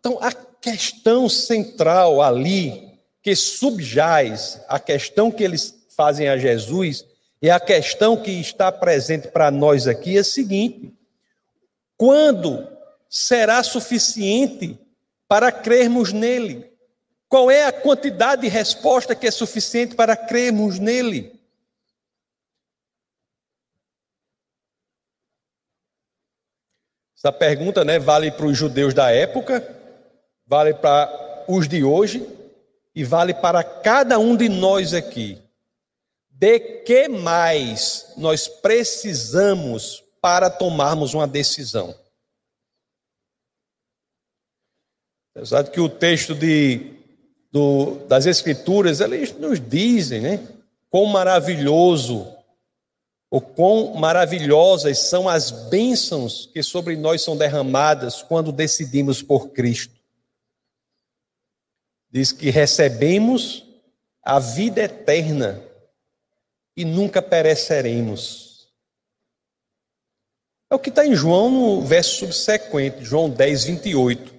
Então, 0.00 0.18
a 0.18 0.32
questão 0.32 1.28
central 1.28 2.22
ali, 2.22 2.98
que 3.22 3.36
subjaz 3.36 4.58
a 4.66 4.80
questão 4.80 5.30
que 5.30 5.44
eles 5.44 5.74
fazem 5.94 6.30
a 6.30 6.38
Jesus, 6.38 7.04
e 7.42 7.50
a 7.50 7.60
questão 7.60 8.16
que 8.16 8.30
está 8.30 8.72
presente 8.72 9.28
para 9.28 9.50
nós 9.50 9.86
aqui 9.86 10.16
é 10.16 10.20
a 10.20 10.24
seguinte: 10.24 10.90
quando 11.98 12.66
será 13.10 13.62
suficiente 13.62 14.78
para 15.28 15.52
crermos 15.52 16.14
nele? 16.14 16.73
Qual 17.34 17.50
é 17.50 17.66
a 17.66 17.72
quantidade 17.72 18.42
de 18.42 18.48
resposta 18.48 19.12
que 19.12 19.26
é 19.26 19.30
suficiente 19.32 19.96
para 19.96 20.16
crermos 20.16 20.78
nele? 20.78 21.36
Essa 27.18 27.32
pergunta 27.32 27.84
né, 27.84 27.98
vale 27.98 28.30
para 28.30 28.46
os 28.46 28.56
judeus 28.56 28.94
da 28.94 29.10
época, 29.10 29.60
vale 30.46 30.74
para 30.74 31.44
os 31.48 31.66
de 31.66 31.82
hoje 31.82 32.24
e 32.94 33.02
vale 33.02 33.34
para 33.34 33.64
cada 33.64 34.16
um 34.16 34.36
de 34.36 34.48
nós 34.48 34.94
aqui. 34.94 35.42
De 36.30 36.60
que 36.84 37.08
mais 37.08 38.12
nós 38.16 38.46
precisamos 38.46 40.04
para 40.20 40.48
tomarmos 40.48 41.14
uma 41.14 41.26
decisão? 41.26 41.98
Apesar 45.34 45.62
de 45.62 45.72
que 45.72 45.80
o 45.80 45.88
texto 45.88 46.32
de, 46.32 47.03
do, 47.54 48.00
das 48.08 48.26
Escrituras, 48.26 48.98
eles 48.98 49.32
nos 49.38 49.60
dizem, 49.60 50.20
né? 50.20 50.40
Quão 50.90 51.06
maravilhoso 51.06 52.34
o 53.30 53.40
quão 53.40 53.94
maravilhosas 53.94 54.98
são 54.98 55.28
as 55.28 55.50
bênçãos 55.68 56.46
que 56.52 56.62
sobre 56.62 56.96
nós 56.96 57.22
são 57.22 57.36
derramadas 57.36 58.22
quando 58.22 58.52
decidimos 58.52 59.22
por 59.22 59.48
Cristo. 59.48 59.94
Diz 62.10 62.30
que 62.30 62.50
recebemos 62.50 63.64
a 64.22 64.38
vida 64.38 64.82
eterna 64.82 65.60
e 66.76 66.84
nunca 66.84 67.20
pereceremos. 67.20 68.68
É 70.70 70.76
o 70.76 70.78
que 70.78 70.90
está 70.90 71.04
em 71.04 71.16
João 71.16 71.50
no 71.50 71.80
verso 71.82 72.18
subsequente, 72.18 73.04
João 73.04 73.28
10, 73.28 73.64
28. 73.64 74.34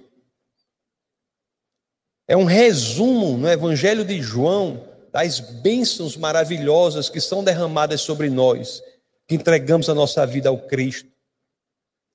É 2.28 2.36
um 2.36 2.44
resumo 2.44 3.38
no 3.38 3.48
Evangelho 3.48 4.04
de 4.04 4.20
João 4.20 4.84
das 5.12 5.38
bênçãos 5.40 6.16
maravilhosas 6.16 7.08
que 7.08 7.20
são 7.20 7.42
derramadas 7.42 8.00
sobre 8.00 8.28
nós, 8.28 8.82
que 9.26 9.34
entregamos 9.34 9.88
a 9.88 9.94
nossa 9.94 10.26
vida 10.26 10.48
ao 10.48 10.58
Cristo. 10.58 11.10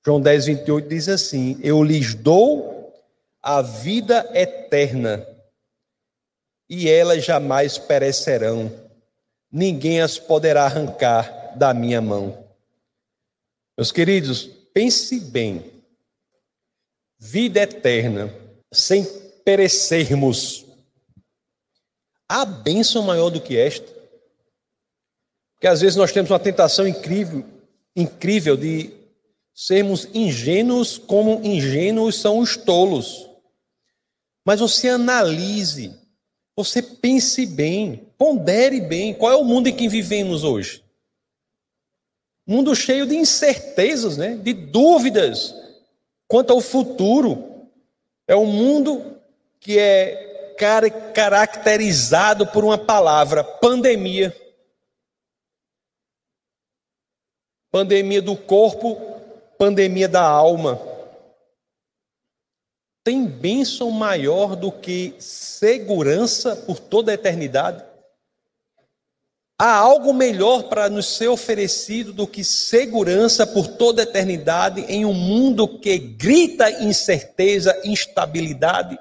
João 0.04 0.20
10, 0.20 0.46
28 0.46 0.88
diz 0.88 1.08
assim: 1.08 1.58
Eu 1.62 1.82
lhes 1.82 2.14
dou 2.14 2.92
a 3.40 3.62
vida 3.62 4.30
eterna, 4.34 5.26
e 6.68 6.88
elas 6.88 7.24
jamais 7.24 7.78
perecerão. 7.78 8.70
Ninguém 9.50 10.00
as 10.00 10.18
poderá 10.18 10.64
arrancar 10.64 11.56
da 11.56 11.74
minha 11.74 12.00
mão. 12.00 12.46
Meus 13.76 13.92
queridos, 13.92 14.44
pense 14.72 15.18
bem. 15.20 15.70
Vida 17.18 17.60
eterna, 17.60 18.32
sem 18.72 19.21
perecermos. 19.44 20.64
Há 22.28 22.44
bênção 22.44 23.02
maior 23.02 23.30
do 23.30 23.40
que 23.40 23.56
esta? 23.56 23.92
Porque 25.54 25.66
às 25.66 25.80
vezes 25.80 25.96
nós 25.96 26.10
temos 26.12 26.30
uma 26.30 26.40
tentação 26.40 26.88
incrível, 26.88 27.44
incrível 27.94 28.56
de 28.56 28.90
sermos 29.54 30.08
ingênuos 30.14 30.98
como 30.98 31.40
ingênuos 31.44 32.20
são 32.20 32.38
os 32.38 32.56
tolos. 32.56 33.28
Mas 34.44 34.60
você 34.60 34.88
analise, 34.88 35.94
você 36.56 36.82
pense 36.82 37.46
bem, 37.46 38.08
pondere 38.18 38.80
bem, 38.80 39.14
qual 39.14 39.32
é 39.32 39.36
o 39.36 39.44
mundo 39.44 39.68
em 39.68 39.76
que 39.76 39.88
vivemos 39.88 40.42
hoje? 40.42 40.82
Mundo 42.46 42.74
cheio 42.74 43.06
de 43.06 43.14
incertezas, 43.14 44.16
né? 44.16 44.36
de 44.36 44.52
dúvidas 44.52 45.54
quanto 46.26 46.52
ao 46.52 46.60
futuro. 46.60 47.68
É 48.26 48.34
um 48.34 48.46
mundo 48.46 49.20
que 49.62 49.78
é 49.78 50.56
caracterizado 51.14 52.46
por 52.48 52.64
uma 52.64 52.76
palavra: 52.76 53.42
pandemia. 53.44 54.36
Pandemia 57.70 58.20
do 58.20 58.36
corpo, 58.36 59.00
pandemia 59.56 60.08
da 60.08 60.22
alma. 60.22 60.78
Tem 63.04 63.24
bênção 63.26 63.90
maior 63.90 64.54
do 64.54 64.70
que 64.70 65.14
segurança 65.18 66.54
por 66.54 66.78
toda 66.78 67.10
a 67.10 67.14
eternidade? 67.14 67.82
Há 69.58 69.74
algo 69.76 70.12
melhor 70.12 70.64
para 70.64 70.90
nos 70.90 71.06
ser 71.16 71.28
oferecido 71.28 72.12
do 72.12 72.26
que 72.26 72.44
segurança 72.44 73.46
por 73.46 73.68
toda 73.68 74.02
a 74.02 74.04
eternidade 74.04 74.82
em 74.82 75.04
um 75.04 75.14
mundo 75.14 75.78
que 75.78 75.98
grita 75.98 76.70
incerteza, 76.82 77.80
instabilidade, 77.84 78.98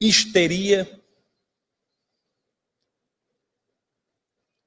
histeria? 0.00 0.88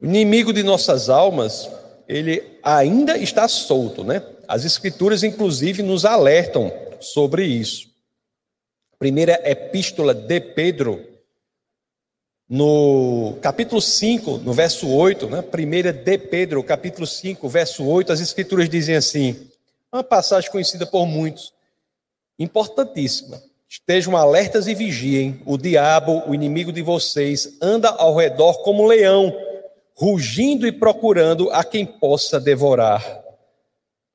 O 0.01 0.05
inimigo 0.05 0.53
de 0.53 0.63
nossas 0.63 1.09
almas, 1.09 1.69
ele 2.07 2.57
ainda 2.63 3.17
está 3.17 3.47
solto, 3.47 4.03
né? 4.03 4.25
As 4.47 4.65
escrituras, 4.65 5.23
inclusive, 5.23 5.83
nos 5.83 6.05
alertam 6.05 6.71
sobre 6.99 7.45
isso. 7.45 7.89
Primeira 8.97 9.33
epístola 9.49 10.13
de 10.13 10.39
Pedro, 10.39 11.05
no 12.47 13.37
capítulo 13.41 13.79
5, 13.79 14.39
no 14.39 14.53
verso 14.53 14.89
8, 14.89 15.27
né? 15.27 15.41
Primeira 15.41 15.93
de 15.93 16.17
Pedro, 16.17 16.63
capítulo 16.63 17.05
5, 17.05 17.47
verso 17.47 17.85
8, 17.85 18.11
as 18.11 18.19
escrituras 18.19 18.67
dizem 18.67 18.95
assim: 18.95 19.49
uma 19.91 20.03
passagem 20.03 20.49
conhecida 20.49 20.85
por 20.85 21.05
muitos, 21.05 21.53
importantíssima. 22.39 23.48
Estejam 23.69 24.17
alertas 24.17 24.65
e 24.65 24.73
vigiem. 24.73 25.43
O 25.45 25.55
diabo, 25.55 26.23
o 26.27 26.33
inimigo 26.33 26.73
de 26.73 26.81
vocês, 26.81 27.55
anda 27.61 27.89
ao 27.89 28.15
redor 28.15 28.63
como 28.63 28.83
um 28.83 28.87
leão, 28.87 29.31
rugindo 29.93 30.65
e 30.65 30.71
procurando 30.71 31.51
a 31.51 31.63
quem 31.63 31.85
possa 31.85 32.39
devorar. 32.39 33.23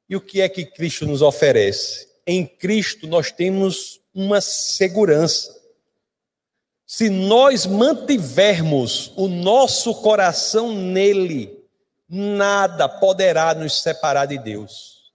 E 0.08 0.16
o 0.16 0.20
que 0.20 0.40
é 0.40 0.49
que 0.49 0.64
Cristo 0.64 1.06
nos 1.06 1.23
oferece? 1.23 2.08
Em 2.26 2.44
Cristo 2.44 3.06
nós 3.06 3.30
temos 3.30 4.00
uma 4.12 4.40
segurança. 4.40 5.54
Se 6.84 7.08
nós 7.08 7.64
mantivermos 7.64 9.12
o 9.16 9.28
nosso 9.28 9.94
coração 10.02 10.73
nele, 10.75 11.64
nada 12.08 12.88
poderá 12.88 13.54
nos 13.54 13.80
separar 13.80 14.26
de 14.26 14.37
Deus. 14.37 15.12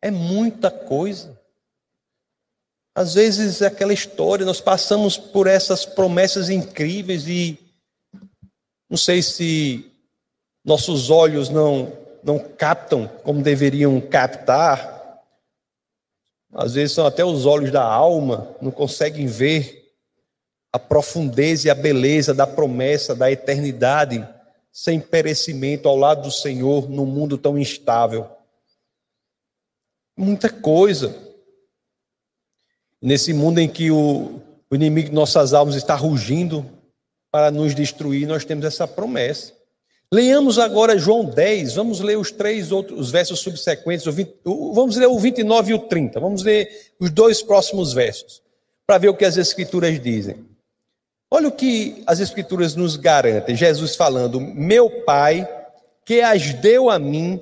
É 0.00 0.10
muita 0.10 0.70
coisa. 0.70 1.37
Às 2.98 3.14
vezes 3.14 3.62
é 3.62 3.68
aquela 3.68 3.92
história, 3.92 4.44
nós 4.44 4.60
passamos 4.60 5.16
por 5.16 5.46
essas 5.46 5.86
promessas 5.86 6.50
incríveis 6.50 7.28
e 7.28 7.56
não 8.90 8.96
sei 8.96 9.22
se 9.22 9.88
nossos 10.64 11.08
olhos 11.08 11.48
não 11.48 11.92
não 12.24 12.40
captam 12.40 13.06
como 13.22 13.40
deveriam 13.40 14.00
captar, 14.00 15.22
às 16.52 16.74
vezes 16.74 16.90
são 16.90 17.06
até 17.06 17.24
os 17.24 17.46
olhos 17.46 17.70
da 17.70 17.84
alma, 17.84 18.52
não 18.60 18.72
conseguem 18.72 19.28
ver 19.28 19.94
a 20.72 20.78
profundeza 20.80 21.68
e 21.68 21.70
a 21.70 21.76
beleza 21.76 22.34
da 22.34 22.48
promessa 22.48 23.14
da 23.14 23.30
eternidade 23.30 24.28
sem 24.72 24.98
perecimento 24.98 25.88
ao 25.88 25.96
lado 25.96 26.22
do 26.22 26.32
Senhor 26.32 26.90
num 26.90 27.06
mundo 27.06 27.38
tão 27.38 27.56
instável. 27.56 28.28
Muita 30.16 30.50
coisa. 30.50 31.27
Nesse 33.00 33.32
mundo 33.32 33.58
em 33.58 33.68
que 33.68 33.90
o, 33.90 34.40
o 34.70 34.74
inimigo 34.74 35.08
de 35.08 35.14
nossas 35.14 35.54
almas 35.54 35.76
está 35.76 35.94
rugindo 35.94 36.66
para 37.30 37.50
nos 37.50 37.74
destruir, 37.74 38.26
nós 38.26 38.44
temos 38.44 38.64
essa 38.64 38.88
promessa. 38.88 39.52
Leamos 40.12 40.58
agora 40.58 40.98
João 40.98 41.24
10, 41.26 41.74
vamos 41.74 42.00
ler 42.00 42.16
os 42.16 42.32
três 42.32 42.72
outros 42.72 42.98
os 42.98 43.10
versos 43.10 43.40
subsequentes, 43.40 44.06
o 44.06 44.12
20, 44.12 44.36
o, 44.44 44.72
vamos 44.72 44.96
ler 44.96 45.06
o 45.06 45.18
29 45.18 45.70
e 45.70 45.74
o 45.74 45.78
30, 45.80 46.18
vamos 46.18 46.42
ler 46.42 46.94
os 46.98 47.10
dois 47.10 47.42
próximos 47.42 47.92
versos, 47.92 48.42
para 48.86 48.96
ver 48.96 49.10
o 49.10 49.14
que 49.14 49.26
as 49.26 49.36
Escrituras 49.36 50.00
dizem. 50.00 50.46
Olha 51.30 51.48
o 51.48 51.52
que 51.52 52.02
as 52.06 52.20
Escrituras 52.20 52.74
nos 52.74 52.96
garantem, 52.96 53.54
Jesus 53.54 53.94
falando: 53.94 54.40
Meu 54.40 54.88
Pai, 55.04 55.46
que 56.06 56.22
as 56.22 56.54
deu 56.54 56.88
a 56.88 56.98
mim, 56.98 57.38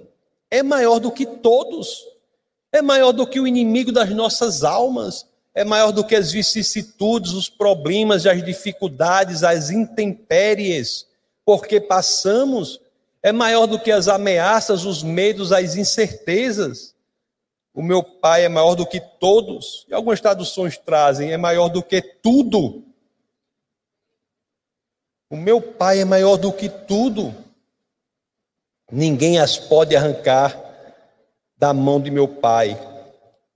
é 0.50 0.60
maior 0.60 0.98
do 0.98 1.12
que 1.12 1.24
todos, 1.24 2.04
é 2.72 2.82
maior 2.82 3.12
do 3.12 3.28
que 3.28 3.38
o 3.38 3.46
inimigo 3.46 3.92
das 3.92 4.10
nossas 4.10 4.64
almas, 4.64 5.24
é 5.56 5.64
maior 5.64 5.90
do 5.90 6.04
que 6.04 6.14
as 6.14 6.30
vicissitudes, 6.30 7.32
os 7.32 7.48
problemas, 7.48 8.26
as 8.26 8.44
dificuldades, 8.44 9.42
as 9.42 9.70
intempéries 9.70 11.06
porque 11.46 11.80
passamos 11.80 12.78
é 13.22 13.32
maior 13.32 13.66
do 13.66 13.80
que 13.80 13.90
as 13.90 14.06
ameaças, 14.06 14.84
os 14.84 15.02
medos, 15.02 15.52
as 15.52 15.74
incertezas. 15.74 16.94
O 17.72 17.82
meu 17.82 18.02
Pai 18.02 18.44
é 18.44 18.50
maior 18.50 18.74
do 18.74 18.86
que 18.86 19.00
todos. 19.00 19.86
E 19.88 19.94
algumas 19.94 20.20
traduções 20.20 20.76
trazem, 20.76 21.32
é 21.32 21.38
maior 21.38 21.70
do 21.70 21.82
que 21.82 22.02
tudo. 22.02 22.84
O 25.30 25.36
meu 25.36 25.62
Pai 25.62 26.00
é 26.00 26.04
maior 26.04 26.36
do 26.36 26.52
que 26.52 26.68
tudo. 26.68 27.34
Ninguém 28.92 29.38
as 29.38 29.56
pode 29.56 29.96
arrancar 29.96 30.60
da 31.56 31.72
mão 31.72 31.98
de 31.98 32.10
meu 32.10 32.28
Pai. 32.28 32.78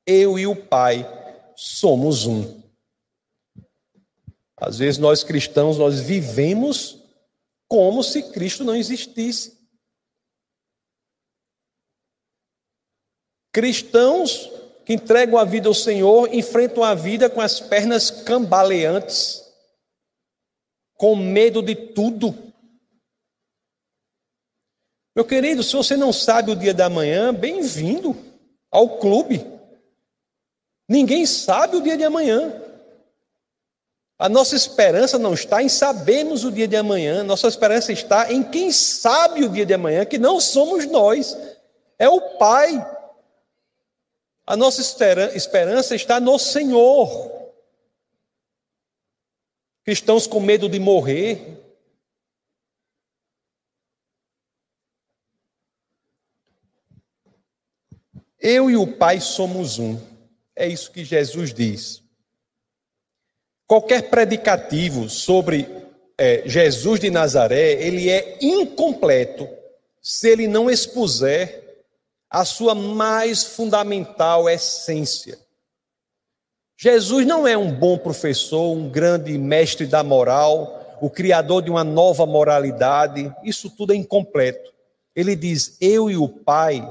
Eu 0.06 0.38
e 0.38 0.46
o 0.46 0.56
Pai 0.56 1.19
somos 1.60 2.24
um. 2.24 2.62
Às 4.56 4.78
vezes 4.78 4.98
nós 4.98 5.22
cristãos 5.22 5.76
nós 5.76 6.00
vivemos 6.00 6.98
como 7.68 8.02
se 8.02 8.22
Cristo 8.32 8.64
não 8.64 8.74
existisse. 8.74 9.60
Cristãos 13.52 14.50
que 14.86 14.94
entregam 14.94 15.38
a 15.38 15.44
vida 15.44 15.68
ao 15.68 15.74
Senhor 15.74 16.32
enfrentam 16.32 16.82
a 16.82 16.94
vida 16.94 17.28
com 17.28 17.42
as 17.42 17.60
pernas 17.60 18.10
cambaleantes, 18.10 19.44
com 20.94 21.14
medo 21.14 21.60
de 21.60 21.74
tudo. 21.74 22.34
Meu 25.14 25.26
querido, 25.26 25.62
se 25.62 25.76
você 25.76 25.94
não 25.94 26.10
sabe 26.10 26.52
o 26.52 26.56
dia 26.56 26.72
da 26.72 26.88
manhã, 26.88 27.34
bem-vindo 27.34 28.16
ao 28.70 28.98
clube. 28.98 29.59
Ninguém 30.90 31.24
sabe 31.24 31.76
o 31.76 31.80
dia 31.80 31.96
de 31.96 32.02
amanhã. 32.02 32.52
A 34.18 34.28
nossa 34.28 34.56
esperança 34.56 35.20
não 35.20 35.34
está 35.34 35.62
em 35.62 35.68
sabermos 35.68 36.42
o 36.42 36.50
dia 36.50 36.66
de 36.66 36.74
amanhã, 36.74 37.22
nossa 37.22 37.46
esperança 37.46 37.92
está 37.92 38.32
em 38.32 38.42
quem 38.42 38.72
sabe 38.72 39.44
o 39.44 39.48
dia 39.48 39.64
de 39.64 39.72
amanhã, 39.72 40.04
que 40.04 40.18
não 40.18 40.40
somos 40.40 40.86
nós, 40.86 41.38
é 41.96 42.08
o 42.08 42.36
Pai. 42.36 42.84
A 44.44 44.56
nossa 44.56 44.80
esperança 45.32 45.94
está 45.94 46.18
no 46.18 46.36
Senhor. 46.40 47.30
Cristãos 49.84 50.26
com 50.26 50.40
medo 50.40 50.68
de 50.68 50.80
morrer. 50.80 51.56
Eu 58.40 58.68
e 58.68 58.76
o 58.76 58.96
Pai 58.98 59.20
somos 59.20 59.78
um. 59.78 60.09
É 60.60 60.68
isso 60.68 60.90
que 60.90 61.06
Jesus 61.06 61.54
diz. 61.54 62.02
Qualquer 63.66 64.10
predicativo 64.10 65.08
sobre 65.08 65.66
é, 66.18 66.42
Jesus 66.44 67.00
de 67.00 67.08
Nazaré, 67.08 67.82
ele 67.82 68.10
é 68.10 68.36
incompleto 68.42 69.48
se 70.02 70.28
ele 70.28 70.46
não 70.46 70.70
expuser 70.70 71.82
a 72.28 72.44
sua 72.44 72.74
mais 72.74 73.42
fundamental 73.42 74.50
essência. 74.50 75.38
Jesus 76.76 77.26
não 77.26 77.48
é 77.48 77.56
um 77.56 77.72
bom 77.72 77.96
professor, 77.96 78.76
um 78.76 78.86
grande 78.86 79.38
mestre 79.38 79.86
da 79.86 80.04
moral, 80.04 80.98
o 81.00 81.08
criador 81.08 81.62
de 81.62 81.70
uma 81.70 81.84
nova 81.84 82.26
moralidade. 82.26 83.34
Isso 83.42 83.70
tudo 83.70 83.94
é 83.94 83.96
incompleto. 83.96 84.74
Ele 85.16 85.34
diz: 85.34 85.78
Eu 85.80 86.10
e 86.10 86.18
o 86.18 86.28
Pai 86.28 86.86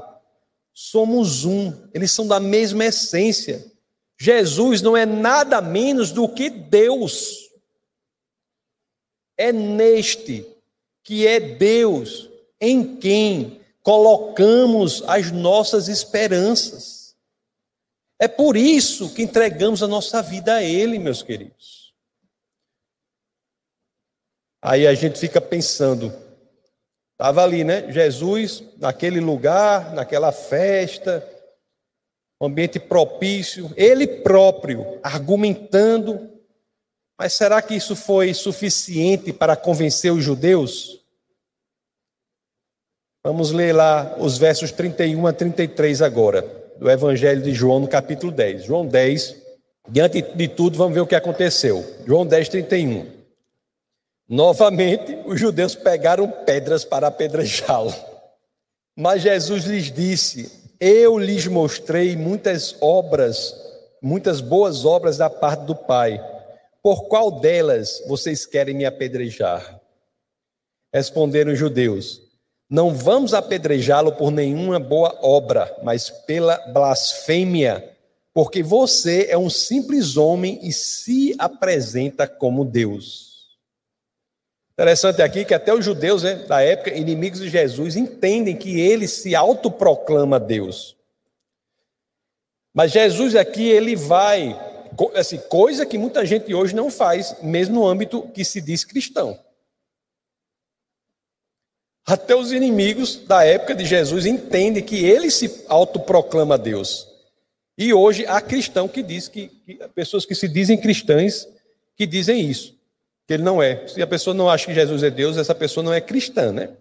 somos 0.72 1.44
um, 1.44 1.88
eles 1.92 2.12
são 2.12 2.26
da 2.26 2.40
mesma 2.40 2.84
essência. 2.84 3.70
Jesus 4.18 4.82
não 4.82 4.96
é 4.96 5.06
nada 5.06 5.60
menos 5.60 6.10
do 6.12 6.28
que 6.28 6.50
Deus. 6.50 7.50
É 9.36 9.52
neste 9.52 10.46
que 11.02 11.26
é 11.26 11.40
Deus 11.40 12.28
em 12.60 12.96
quem 12.96 13.60
colocamos 13.82 15.02
as 15.06 15.30
nossas 15.30 15.88
esperanças. 15.88 17.16
É 18.18 18.28
por 18.28 18.56
isso 18.56 19.14
que 19.14 19.22
entregamos 19.22 19.82
a 19.82 19.88
nossa 19.88 20.20
vida 20.20 20.56
a 20.56 20.62
Ele, 20.62 20.98
meus 20.98 21.22
queridos. 21.22 21.94
Aí 24.62 24.86
a 24.86 24.92
gente 24.92 25.18
fica 25.18 25.40
pensando, 25.40 26.12
estava 27.20 27.44
ali, 27.44 27.64
né? 27.64 27.92
Jesus, 27.92 28.64
naquele 28.78 29.20
lugar, 29.20 29.92
naquela 29.92 30.32
festa, 30.32 31.22
ambiente 32.40 32.80
propício, 32.80 33.70
Ele 33.76 34.06
próprio 34.06 34.98
argumentando, 35.02 36.30
mas 37.18 37.34
será 37.34 37.60
que 37.60 37.74
isso 37.74 37.94
foi 37.94 38.32
suficiente 38.32 39.34
para 39.34 39.54
convencer 39.54 40.10
os 40.10 40.24
judeus? 40.24 41.04
Vamos 43.22 43.50
ler 43.50 43.74
lá 43.74 44.16
os 44.18 44.38
versos 44.38 44.72
31 44.72 45.26
a 45.26 45.32
33 45.34 46.00
agora 46.00 46.40
do 46.78 46.90
Evangelho 46.90 47.42
de 47.42 47.52
João, 47.52 47.80
no 47.80 47.86
capítulo 47.86 48.32
10. 48.32 48.64
João 48.64 48.86
10, 48.86 49.36
diante 49.90 50.22
de 50.22 50.48
tudo, 50.48 50.78
vamos 50.78 50.94
ver 50.94 51.00
o 51.02 51.06
que 51.06 51.14
aconteceu. 51.14 51.84
João 52.06 52.24
10, 52.24 52.48
31. 52.48 53.19
Novamente, 54.30 55.18
os 55.26 55.40
judeus 55.40 55.74
pegaram 55.74 56.30
pedras 56.30 56.84
para 56.84 57.08
apedrejá-lo. 57.08 57.92
Mas 58.96 59.22
Jesus 59.22 59.64
lhes 59.64 59.90
disse: 59.90 60.72
Eu 60.78 61.18
lhes 61.18 61.48
mostrei 61.48 62.16
muitas 62.16 62.76
obras, 62.80 63.52
muitas 64.00 64.40
boas 64.40 64.84
obras 64.84 65.16
da 65.16 65.28
parte 65.28 65.64
do 65.64 65.74
Pai. 65.74 66.24
Por 66.80 67.08
qual 67.08 67.40
delas 67.40 68.02
vocês 68.06 68.46
querem 68.46 68.74
me 68.74 68.84
apedrejar? 68.86 69.80
Responderam 70.94 71.52
os 71.52 71.58
judeus: 71.58 72.30
não 72.70 72.94
vamos 72.94 73.34
apedrejá-lo 73.34 74.12
por 74.12 74.30
nenhuma 74.30 74.78
boa 74.78 75.18
obra, 75.22 75.76
mas 75.82 76.08
pela 76.08 76.56
blasfêmia, 76.68 77.96
porque 78.32 78.62
você 78.62 79.26
é 79.28 79.36
um 79.36 79.50
simples 79.50 80.16
homem 80.16 80.60
e 80.62 80.72
se 80.72 81.34
apresenta 81.36 82.28
como 82.28 82.64
Deus. 82.64 83.29
Interessante 84.80 85.20
aqui 85.20 85.44
que 85.44 85.52
até 85.52 85.74
os 85.74 85.84
judeus 85.84 86.22
né, 86.22 86.36
da 86.36 86.62
época, 86.62 86.96
inimigos 86.96 87.40
de 87.40 87.50
Jesus, 87.50 87.96
entendem 87.96 88.56
que 88.56 88.80
ele 88.80 89.06
se 89.06 89.36
autoproclama 89.36 90.40
Deus. 90.40 90.96
Mas 92.72 92.90
Jesus 92.90 93.36
aqui, 93.36 93.68
ele 93.68 93.94
vai, 93.94 94.58
assim, 95.14 95.36
coisa 95.36 95.84
que 95.84 95.98
muita 95.98 96.24
gente 96.24 96.54
hoje 96.54 96.74
não 96.74 96.90
faz, 96.90 97.36
mesmo 97.42 97.74
no 97.74 97.86
âmbito 97.86 98.22
que 98.32 98.42
se 98.42 98.58
diz 98.58 98.82
cristão. 98.82 99.38
Até 102.06 102.34
os 102.34 102.50
inimigos 102.50 103.16
da 103.16 103.44
época 103.44 103.74
de 103.74 103.84
Jesus 103.84 104.24
entendem 104.24 104.82
que 104.82 105.04
ele 105.04 105.30
se 105.30 105.62
autoproclama 105.68 106.56
Deus. 106.56 107.06
E 107.76 107.92
hoje 107.92 108.24
há 108.26 108.40
cristão 108.40 108.88
que 108.88 109.02
diz 109.02 109.28
que, 109.28 109.48
que 109.48 109.74
pessoas 109.94 110.24
que 110.24 110.34
se 110.34 110.48
dizem 110.48 110.80
cristãs 110.80 111.46
que 111.94 112.06
dizem 112.06 112.40
isso, 112.40 112.79
que 113.30 113.34
ele 113.34 113.44
não 113.44 113.62
é. 113.62 113.86
Se 113.86 114.02
a 114.02 114.06
pessoa 114.08 114.34
não 114.34 114.50
acha 114.50 114.66
que 114.66 114.74
Jesus 114.74 115.04
é 115.04 115.10
Deus, 115.10 115.36
essa 115.36 115.54
pessoa 115.54 115.84
não 115.84 115.92
é 115.92 116.00
cristã, 116.00 116.50
né? 116.50 116.76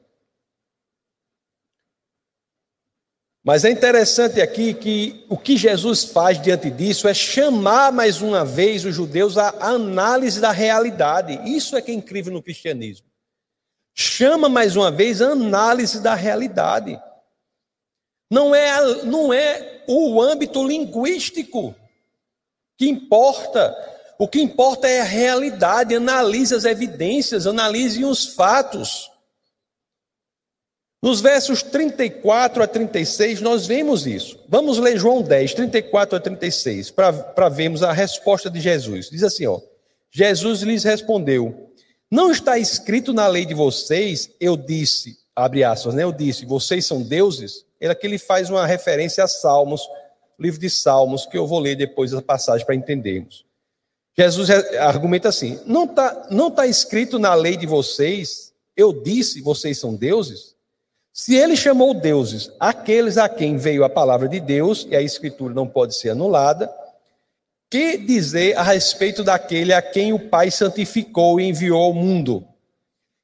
Mas 3.43 3.63
é 3.63 3.69
interessante 3.69 4.41
aqui 4.41 4.73
que 4.73 5.25
o 5.29 5.37
que 5.37 5.55
Jesus 5.55 6.05
faz 6.05 6.41
diante 6.41 6.71
disso 6.71 7.07
é 7.07 7.13
chamar 7.13 7.91
mais 7.91 8.21
uma 8.21 8.43
vez 8.43 8.83
os 8.83 8.95
judeus 8.95 9.37
à 9.37 9.49
análise 9.59 10.41
da 10.41 10.51
realidade. 10.51 11.39
Isso 11.45 11.77
é 11.77 11.81
que 11.81 11.91
é 11.91 11.93
incrível 11.93 12.33
no 12.33 12.41
cristianismo 12.41 13.09
chama 14.01 14.47
mais 14.47 14.77
uma 14.77 14.89
vez 14.89 15.21
a 15.21 15.31
análise 15.31 16.01
da 16.01 16.15
realidade. 16.15 16.97
Não 18.31 18.55
é, 18.55 19.03
não 19.03 19.33
é 19.33 19.83
o 19.89 20.21
âmbito 20.21 20.65
linguístico 20.65 21.75
que 22.77 22.87
importa. 22.87 23.75
O 24.19 24.27
que 24.27 24.41
importa 24.41 24.87
é 24.87 24.99
a 24.99 25.05
realidade. 25.05 25.95
Analise 25.95 26.53
as 26.53 26.65
evidências, 26.65 27.47
analise 27.47 28.03
os 28.03 28.27
fatos. 28.27 29.09
Nos 31.01 31.21
versos 31.21 31.63
34 31.63 32.61
a 32.61 32.67
36, 32.67 33.39
nós 33.39 33.65
vemos 33.65 34.05
isso. 34.05 34.37
Vamos 34.49 34.77
ler 34.77 34.99
João 34.99 35.21
10, 35.21 35.53
34 35.53 36.17
a 36.17 36.19
36, 36.19 36.91
para 36.91 37.47
vermos 37.49 37.81
a 37.81 37.93
resposta 37.93 38.49
de 38.49 38.59
Jesus. 38.59 39.09
Diz 39.09 39.23
assim: 39.23 39.47
ó, 39.47 39.61
Jesus 40.11 40.61
lhes 40.61 40.83
respondeu: 40.83 41.69
não 42.11 42.31
está 42.31 42.57
escrito 42.57 43.13
na 43.13 43.27
lei 43.27 43.45
de 43.45 43.53
vocês, 43.53 44.31
eu 44.39 44.57
disse, 44.57 45.19
abre 45.35 45.63
aspas, 45.63 45.93
né? 45.93 46.03
Eu 46.03 46.11
disse, 46.11 46.43
vocês 46.43 46.83
são 46.85 47.03
deuses. 47.03 47.63
Ele 47.79 47.91
aqui 47.91 48.07
ele 48.07 48.17
faz 48.17 48.49
uma 48.49 48.65
referência 48.65 49.23
a 49.23 49.27
Salmos, 49.27 49.87
livro 50.39 50.59
de 50.59 50.71
Salmos, 50.71 51.27
que 51.27 51.37
eu 51.37 51.45
vou 51.45 51.59
ler 51.59 51.75
depois 51.75 52.11
a 52.13 52.21
passagem 52.21 52.65
para 52.65 52.73
entendermos. 52.73 53.45
Jesus 54.17 54.49
argumenta 54.79 55.29
assim: 55.29 55.59
não 55.65 55.85
está 55.85 56.27
não 56.29 56.51
tá 56.51 56.67
escrito 56.67 57.17
na 57.17 57.33
lei 57.33 57.55
de 57.55 57.65
vocês, 57.65 58.53
eu 58.75 58.93
disse, 58.93 59.41
vocês 59.41 59.77
são 59.77 59.95
deuses? 59.95 60.55
Se 61.11 61.35
ele 61.35 61.55
chamou 61.55 61.93
deuses 61.93 62.49
aqueles 62.59 63.17
a 63.17 63.27
quem 63.27 63.57
veio 63.57 63.83
a 63.83 63.89
palavra 63.89 64.27
de 64.27 64.39
Deus, 64.39 64.87
e 64.89 64.95
a 64.95 65.01
escritura 65.01 65.53
não 65.53 65.67
pode 65.67 65.95
ser 65.95 66.11
anulada, 66.11 66.73
que 67.69 67.97
dizer 67.97 68.57
a 68.57 68.63
respeito 68.63 69.23
daquele 69.23 69.73
a 69.73 69.81
quem 69.81 70.13
o 70.13 70.29
Pai 70.29 70.49
santificou 70.49 71.39
e 71.39 71.43
enviou 71.43 71.81
ao 71.81 71.93
mundo? 71.93 72.47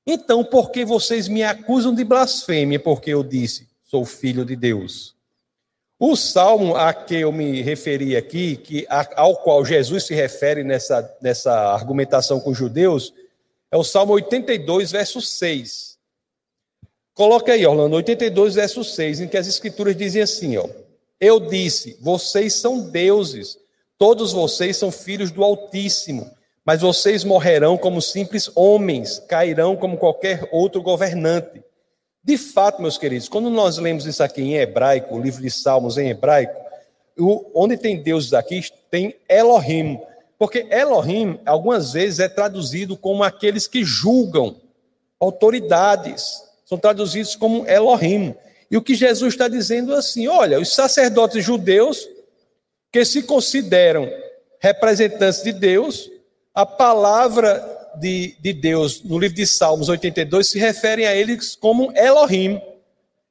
Então, 0.06 0.44
por 0.44 0.70
que 0.70 0.86
vocês 0.86 1.28
me 1.28 1.42
acusam 1.42 1.96
de 1.96 2.04
blasfêmia? 2.04 2.80
Porque 2.80 3.10
eu 3.10 3.24
disse, 3.24 3.68
sou 3.84 4.06
filho 4.06 4.46
de 4.46 4.56
Deus. 4.56 5.15
O 5.98 6.16
salmo 6.16 6.76
a 6.76 6.94
que 6.94 7.16
eu 7.16 7.32
me 7.32 7.62
referi 7.62 8.16
aqui, 8.18 8.58
que, 8.58 8.86
ao 8.90 9.38
qual 9.38 9.64
Jesus 9.64 10.06
se 10.06 10.14
refere 10.14 10.64
nessa, 10.64 11.18
nessa 11.22 11.54
argumentação 11.74 12.40
com 12.40 12.52
os 12.52 12.58
judeus, 12.58 13.14
é 13.72 13.78
o 13.78 13.84
salmo 13.84 14.14
82, 14.14 14.92
verso 14.92 15.22
6. 15.22 15.98
Coloca 17.14 17.54
aí, 17.54 17.66
Orlando, 17.66 17.96
82, 17.96 18.56
verso 18.56 18.84
6, 18.84 19.22
em 19.22 19.28
que 19.28 19.38
as 19.38 19.48
escrituras 19.48 19.96
dizem 19.96 20.22
assim: 20.22 20.58
ó, 20.58 20.68
Eu 21.20 21.40
disse, 21.40 21.98
vocês 22.02 22.54
são 22.54 22.90
deuses 22.90 23.58
Todos 23.98 24.34
vocês 24.34 24.76
são 24.76 24.92
filhos 24.92 25.32
do 25.32 25.44
Altíssimo, 25.44 26.30
mas 26.66 26.82
vocês 26.82 27.24
morrerão 27.24 27.78
como 27.78 28.02
simples 28.02 28.52
homens, 28.54 29.20
cairão 29.20 29.76
como 29.76 29.98
qualquer 29.98 30.50
outro 30.52 30.82
governante. 30.82 31.64
De 32.26 32.40
fato, 32.40 32.82
meus 32.82 32.98
queridos, 32.98 33.30
quando 33.30 33.52
nós 33.52 33.78
lemos 33.78 34.08
isso 34.08 34.24
aqui 34.24 34.42
em 34.42 34.56
hebraico, 34.56 35.16
o 35.16 35.22
livro 35.22 35.44
de 35.44 35.52
Salmos 35.52 35.96
em 35.96 36.10
hebraico, 36.10 36.60
onde 37.54 37.78
tem 37.78 38.02
deuses 38.02 38.34
aqui, 38.34 38.64
tem 38.90 39.16
Elohim. 39.30 40.00
Porque 40.40 40.66
Elohim, 40.72 41.40
algumas 41.46 41.94
vezes, 41.94 42.20
é 42.20 42.28
traduzido 42.28 42.98
como 42.98 43.24
aqueles 43.24 43.68
que 43.68 43.84
julgam, 43.84 44.56
autoridades. 45.20 46.42
São 46.66 46.80
traduzidos 46.80 47.36
como 47.36 47.64
Elohim. 47.68 48.34
E 48.72 48.76
o 48.76 48.82
que 48.82 48.96
Jesus 48.96 49.36
está 49.36 49.48
dizendo 49.48 49.94
é 49.94 49.98
assim: 49.98 50.28
olha, 50.28 50.60
os 50.60 50.74
sacerdotes 50.74 51.46
judeus 51.46 52.10
que 52.92 53.06
se 53.06 53.22
consideram 53.22 54.12
representantes 54.60 55.44
de 55.44 55.54
Deus, 55.54 56.10
a 56.56 56.66
palavra 56.66 57.85
de, 58.00 58.36
de 58.40 58.54
Deus 58.54 59.04
no 59.04 59.18
livro 59.20 59.36
de 59.36 59.46
Salmos 59.46 59.90
82 59.90 60.48
se 60.48 60.60
refere 60.60 61.06
a 61.06 61.16
eles 61.16 61.56
como 61.56 61.92
Elohim. 61.96 62.62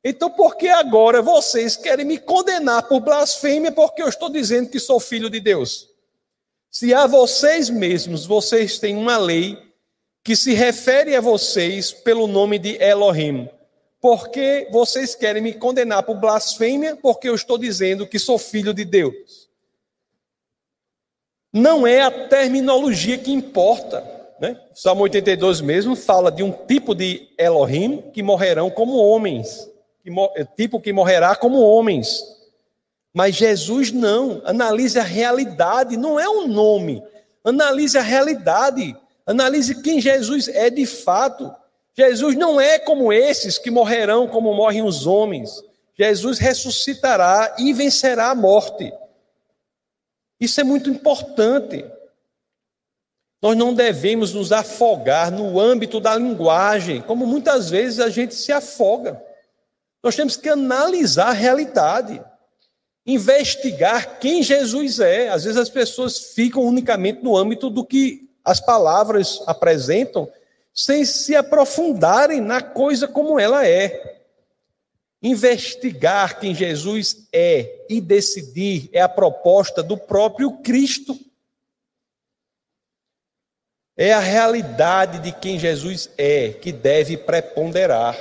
Então, 0.02 0.30
por 0.30 0.56
que 0.56 0.68
agora 0.68 1.22
vocês 1.22 1.76
querem 1.76 2.04
me 2.04 2.18
condenar 2.18 2.88
por 2.88 3.00
blasfêmia 3.00 3.72
porque 3.72 4.02
eu 4.02 4.08
estou 4.08 4.28
dizendo 4.28 4.68
que 4.68 4.78
sou 4.78 5.00
filho 5.00 5.30
de 5.30 5.40
Deus? 5.40 5.88
Se 6.70 6.92
a 6.92 7.06
vocês 7.06 7.70
mesmos 7.70 8.26
vocês 8.26 8.78
têm 8.78 8.96
uma 8.96 9.16
lei 9.16 9.56
que 10.22 10.36
se 10.36 10.52
refere 10.52 11.14
a 11.14 11.20
vocês 11.20 11.92
pelo 11.92 12.26
nome 12.26 12.58
de 12.58 12.82
Elohim, 12.82 13.48
por 14.00 14.28
que 14.28 14.68
vocês 14.70 15.14
querem 15.14 15.42
me 15.42 15.52
condenar 15.52 16.02
por 16.02 16.16
blasfêmia 16.16 16.96
porque 16.96 17.28
eu 17.28 17.34
estou 17.34 17.56
dizendo 17.56 18.06
que 18.06 18.18
sou 18.18 18.38
filho 18.38 18.74
de 18.74 18.84
Deus? 18.84 19.44
não 21.54 21.86
é 21.86 22.00
a 22.00 22.10
terminologia 22.10 23.16
que 23.16 23.32
importa. 23.32 24.04
Né? 24.44 24.60
Salmo 24.74 25.04
82 25.04 25.62
mesmo 25.62 25.96
fala 25.96 26.30
de 26.30 26.42
um 26.42 26.52
tipo 26.52 26.94
de 26.94 27.28
Elohim 27.38 28.04
que 28.12 28.22
morrerão 28.22 28.68
como 28.68 28.98
homens, 28.98 29.66
que, 30.02 30.10
tipo 30.54 30.78
que 30.78 30.92
morrerá 30.92 31.34
como 31.34 31.62
homens. 31.62 32.22
Mas 33.14 33.36
Jesus 33.36 33.90
não, 33.90 34.42
analise 34.44 34.98
a 34.98 35.02
realidade, 35.02 35.96
não 35.96 36.20
é 36.20 36.28
um 36.28 36.46
nome. 36.46 37.02
Analise 37.42 37.96
a 37.96 38.02
realidade, 38.02 38.94
analise 39.26 39.80
quem 39.80 39.98
Jesus 39.98 40.48
é 40.48 40.68
de 40.68 40.84
fato. 40.84 41.50
Jesus 41.96 42.36
não 42.36 42.60
é 42.60 42.78
como 42.78 43.12
esses 43.12 43.56
que 43.56 43.70
morrerão 43.70 44.28
como 44.28 44.52
morrem 44.52 44.82
os 44.82 45.06
homens. 45.06 45.62
Jesus 45.96 46.38
ressuscitará 46.38 47.54
e 47.58 47.72
vencerá 47.72 48.30
a 48.30 48.34
morte. 48.34 48.92
Isso 50.38 50.60
é 50.60 50.64
muito 50.64 50.90
importante. 50.90 51.82
Nós 53.44 53.58
não 53.58 53.74
devemos 53.74 54.32
nos 54.32 54.52
afogar 54.52 55.30
no 55.30 55.60
âmbito 55.60 56.00
da 56.00 56.16
linguagem, 56.16 57.02
como 57.02 57.26
muitas 57.26 57.68
vezes 57.68 58.00
a 58.00 58.08
gente 58.08 58.34
se 58.34 58.50
afoga. 58.50 59.22
Nós 60.02 60.16
temos 60.16 60.34
que 60.34 60.48
analisar 60.48 61.28
a 61.28 61.32
realidade, 61.32 62.24
investigar 63.04 64.18
quem 64.18 64.42
Jesus 64.42 64.98
é. 64.98 65.28
Às 65.28 65.44
vezes 65.44 65.58
as 65.60 65.68
pessoas 65.68 66.32
ficam 66.32 66.62
unicamente 66.62 67.22
no 67.22 67.36
âmbito 67.36 67.68
do 67.68 67.84
que 67.84 68.30
as 68.42 68.60
palavras 68.60 69.42
apresentam, 69.46 70.26
sem 70.72 71.04
se 71.04 71.36
aprofundarem 71.36 72.40
na 72.40 72.62
coisa 72.62 73.06
como 73.06 73.38
ela 73.38 73.68
é. 73.68 74.22
Investigar 75.22 76.40
quem 76.40 76.54
Jesus 76.54 77.28
é 77.30 77.84
e 77.90 78.00
decidir 78.00 78.88
é 78.90 79.02
a 79.02 79.08
proposta 79.08 79.82
do 79.82 79.98
próprio 79.98 80.50
Cristo. 80.62 81.14
É 83.96 84.12
a 84.12 84.18
realidade 84.18 85.20
de 85.20 85.30
quem 85.30 85.58
Jesus 85.58 86.10
é 86.18 86.52
que 86.52 86.72
deve 86.72 87.16
preponderar. 87.16 88.16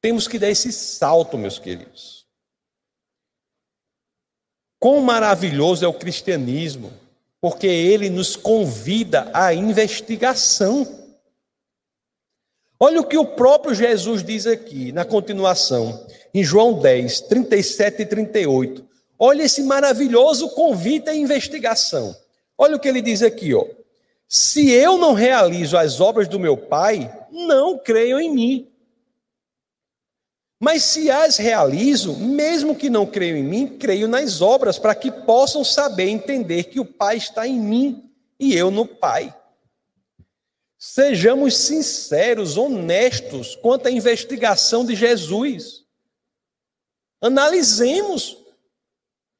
Temos 0.00 0.28
que 0.28 0.38
dar 0.38 0.48
esse 0.48 0.72
salto, 0.72 1.36
meus 1.36 1.58
queridos. 1.58 2.24
Quão 4.78 5.00
maravilhoso 5.00 5.84
é 5.84 5.88
o 5.88 5.94
cristianismo, 5.94 6.92
porque 7.40 7.66
ele 7.66 8.08
nos 8.08 8.36
convida 8.36 9.28
à 9.34 9.52
investigação. 9.52 10.86
Olha 12.78 13.00
o 13.00 13.06
que 13.06 13.18
o 13.18 13.26
próprio 13.26 13.74
Jesus 13.74 14.22
diz 14.22 14.46
aqui, 14.46 14.92
na 14.92 15.04
continuação, 15.04 16.06
em 16.32 16.44
João 16.44 16.78
10, 16.78 17.22
37 17.22 18.02
e 18.02 18.06
38. 18.06 18.88
Olha 19.18 19.42
esse 19.42 19.64
maravilhoso 19.64 20.50
convite 20.50 21.10
à 21.10 21.14
investigação. 21.14 22.16
Olha 22.56 22.76
o 22.76 22.78
que 22.78 22.86
ele 22.86 23.02
diz 23.02 23.20
aqui, 23.20 23.52
ó. 23.52 23.64
Se 24.28 24.70
eu 24.70 24.98
não 24.98 25.14
realizo 25.14 25.76
as 25.78 26.00
obras 26.02 26.28
do 26.28 26.38
meu 26.38 26.54
Pai, 26.54 27.10
não 27.32 27.78
creiam 27.78 28.20
em 28.20 28.30
mim. 28.30 28.70
Mas 30.60 30.82
se 30.82 31.10
as 31.10 31.38
realizo, 31.38 32.14
mesmo 32.16 32.76
que 32.76 32.90
não 32.90 33.06
creiam 33.06 33.38
em 33.38 33.44
mim, 33.44 33.78
creio 33.78 34.06
nas 34.06 34.42
obras, 34.42 34.78
para 34.78 34.94
que 34.94 35.10
possam 35.10 35.64
saber 35.64 36.08
entender 36.08 36.64
que 36.64 36.78
o 36.78 36.84
Pai 36.84 37.16
está 37.16 37.46
em 37.46 37.58
mim 37.58 38.10
e 38.38 38.54
eu 38.54 38.70
no 38.70 38.84
Pai. 38.84 39.34
Sejamos 40.76 41.56
sinceros, 41.56 42.56
honestos 42.56 43.56
quanto 43.56 43.88
à 43.88 43.90
investigação 43.90 44.84
de 44.84 44.94
Jesus. 44.94 45.84
Analisemos. 47.20 48.36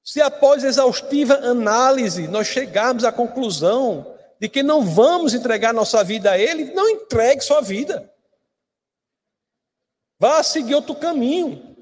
Se 0.03 0.23
após 0.23 0.65
exaustiva 0.65 1.35
análise 1.35 2.27
nós 2.27 2.47
chegarmos 2.47 3.05
à 3.05 3.13
conclusão 3.13 4.18
de 4.41 4.49
que 4.49 4.63
não 4.63 4.85
vamos 4.85 5.35
entregar 5.35 5.75
nossa 5.75 6.03
vida 6.05 6.33
a 6.33 6.39
Ele, 6.39 6.73
não 6.73 6.89
entregue 6.89 7.43
sua 7.43 7.61
vida. 7.61 8.13
Vá 10.19 10.43
seguir 10.43 10.75
outro 10.75 10.95
caminho. 10.95 11.77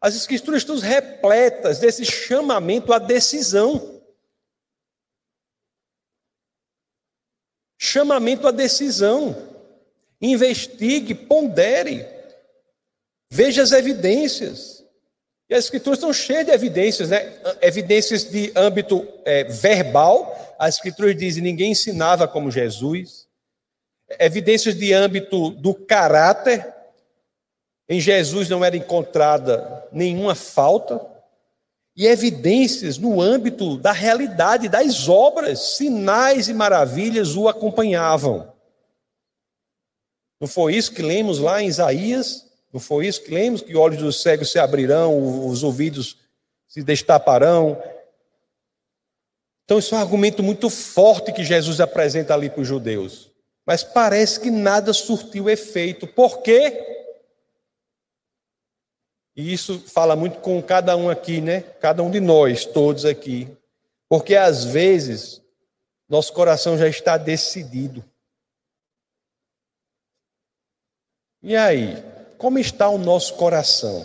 As 0.00 0.14
Escrituras 0.14 0.62
estão 0.62 0.78
repletas 0.78 1.78
desse 1.78 2.04
chamamento 2.04 2.92
à 2.92 2.98
decisão. 2.98 4.00
chamamento 7.80 8.46
à 8.46 8.50
decisão. 8.50 9.48
Investigue, 10.20 11.14
pondere, 11.14 12.06
veja 13.30 13.62
as 13.62 13.72
evidências. 13.72 14.79
E 15.50 15.54
as 15.54 15.64
escrituras 15.64 15.98
estão 15.98 16.12
cheias 16.12 16.46
de 16.46 16.52
evidências, 16.52 17.08
né? 17.08 17.34
Evidências 17.60 18.22
de 18.22 18.52
âmbito 18.54 19.06
é, 19.24 19.42
verbal. 19.42 20.54
As 20.56 20.76
escrituras 20.76 21.16
dizem 21.16 21.42
ninguém 21.42 21.72
ensinava 21.72 22.28
como 22.28 22.52
Jesus. 22.52 23.26
Evidências 24.20 24.76
de 24.76 24.92
âmbito 24.92 25.50
do 25.50 25.74
caráter. 25.74 26.72
Em 27.88 27.98
Jesus 27.98 28.48
não 28.48 28.64
era 28.64 28.76
encontrada 28.76 29.88
nenhuma 29.90 30.36
falta 30.36 31.04
e 31.96 32.06
evidências 32.06 32.96
no 32.96 33.20
âmbito 33.20 33.76
da 33.76 33.90
realidade 33.90 34.68
das 34.68 35.08
obras, 35.08 35.76
sinais 35.76 36.48
e 36.48 36.54
maravilhas 36.54 37.34
o 37.34 37.48
acompanhavam. 37.48 38.52
Não 40.40 40.46
foi 40.46 40.76
isso 40.76 40.92
que 40.92 41.02
lemos 41.02 41.40
lá 41.40 41.60
em 41.60 41.66
Isaías? 41.66 42.49
Não 42.72 42.80
foi 42.80 43.06
isso 43.06 43.22
que 43.22 43.32
lemos? 43.32 43.62
Que 43.62 43.76
olhos 43.76 43.98
dos 43.98 44.22
cegos 44.22 44.50
se 44.50 44.58
abrirão, 44.58 45.46
os 45.48 45.62
ouvidos 45.62 46.16
se 46.68 46.82
destaparão. 46.82 47.80
Então, 49.64 49.78
isso 49.78 49.94
é 49.94 49.98
um 49.98 50.00
argumento 50.00 50.42
muito 50.42 50.70
forte 50.70 51.32
que 51.32 51.44
Jesus 51.44 51.80
apresenta 51.80 52.34
ali 52.34 52.48
para 52.48 52.60
os 52.60 52.68
judeus. 52.68 53.30
Mas 53.66 53.84
parece 53.84 54.40
que 54.40 54.50
nada 54.50 54.92
surtiu 54.92 55.48
efeito. 55.48 56.06
Por 56.06 56.42
quê? 56.42 56.86
E 59.36 59.52
isso 59.52 59.80
fala 59.80 60.16
muito 60.16 60.38
com 60.40 60.60
cada 60.62 60.96
um 60.96 61.08
aqui, 61.08 61.40
né? 61.40 61.60
Cada 61.80 62.02
um 62.02 62.10
de 62.10 62.20
nós, 62.20 62.64
todos 62.64 63.04
aqui. 63.04 63.48
Porque 64.08 64.34
às 64.34 64.64
vezes 64.64 65.40
nosso 66.08 66.32
coração 66.32 66.76
já 66.76 66.88
está 66.88 67.16
decidido. 67.16 68.04
E 71.40 71.56
aí, 71.56 71.94
como 72.40 72.58
está 72.58 72.88
o 72.88 72.96
nosso 72.96 73.34
coração? 73.34 74.02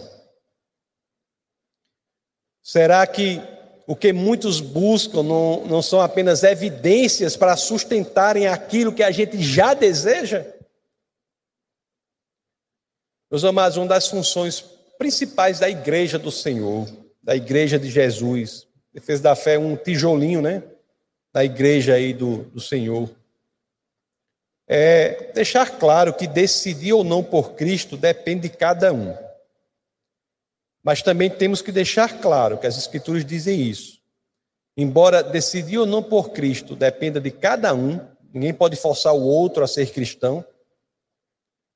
Será 2.61 3.07
que 3.07 3.41
o 3.87 3.95
que 3.95 4.11
muitos 4.11 4.59
buscam 4.59 5.23
não, 5.23 5.65
não 5.65 5.81
são 5.81 6.01
apenas 6.01 6.43
evidências 6.43 7.37
para 7.37 7.55
sustentarem 7.55 8.47
aquilo 8.47 8.91
que 8.91 9.03
a 9.03 9.09
gente 9.09 9.41
já 9.41 9.73
deseja? 9.73 10.45
Meus 13.31 13.45
amados, 13.45 13.77
uma 13.77 13.87
das 13.87 14.09
funções 14.09 14.59
principais 14.97 15.59
da 15.59 15.69
igreja 15.69 16.19
do 16.19 16.29
Senhor, 16.29 16.89
da 17.23 17.37
igreja 17.37 17.79
de 17.79 17.89
Jesus. 17.89 18.67
Defesa 18.93 19.23
da 19.23 19.35
fé, 19.35 19.57
um 19.57 19.77
tijolinho, 19.77 20.41
né? 20.41 20.61
Da 21.31 21.45
igreja 21.45 21.93
aí 21.93 22.13
do, 22.13 22.43
do 22.45 22.59
Senhor. 22.59 23.09
É 24.67 25.31
deixar 25.33 25.77
claro 25.77 26.13
que 26.13 26.25
decidir 26.25 26.93
ou 26.93 27.03
não 27.03 27.23
por 27.23 27.53
Cristo 27.53 27.95
depende 27.95 28.49
de 28.49 28.55
cada 28.55 28.91
um. 28.91 29.15
Mas 30.83 31.01
também 31.01 31.29
temos 31.29 31.61
que 31.61 31.71
deixar 31.71 32.19
claro 32.19 32.57
que 32.57 32.67
as 32.67 32.77
Escrituras 32.77 33.25
dizem 33.25 33.61
isso. 33.61 33.99
Embora 34.77 35.23
decidir 35.23 35.77
ou 35.77 35.85
não 35.85 36.03
por 36.03 36.31
Cristo 36.31 36.75
dependa 36.75 37.21
de 37.21 37.31
cada 37.31 37.73
um, 37.73 37.99
ninguém 38.33 38.53
pode 38.53 38.75
forçar 38.75 39.13
o 39.13 39.21
outro 39.21 39.63
a 39.63 39.67
ser 39.67 39.91
cristão. 39.91 40.43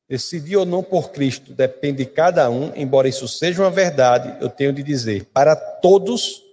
Decidir 0.08 0.58
ou 0.58 0.66
não 0.66 0.84
por 0.84 1.12
Cristo 1.12 1.54
depende 1.54 2.04
de 2.04 2.10
cada 2.10 2.50
um, 2.50 2.76
embora 2.76 3.08
isso 3.08 3.28
seja 3.28 3.62
uma 3.62 3.70
verdade, 3.70 4.36
eu 4.42 4.50
tenho 4.50 4.74
de 4.74 4.82
dizer, 4.82 5.26
para 5.26 5.56
todos, 5.56 6.44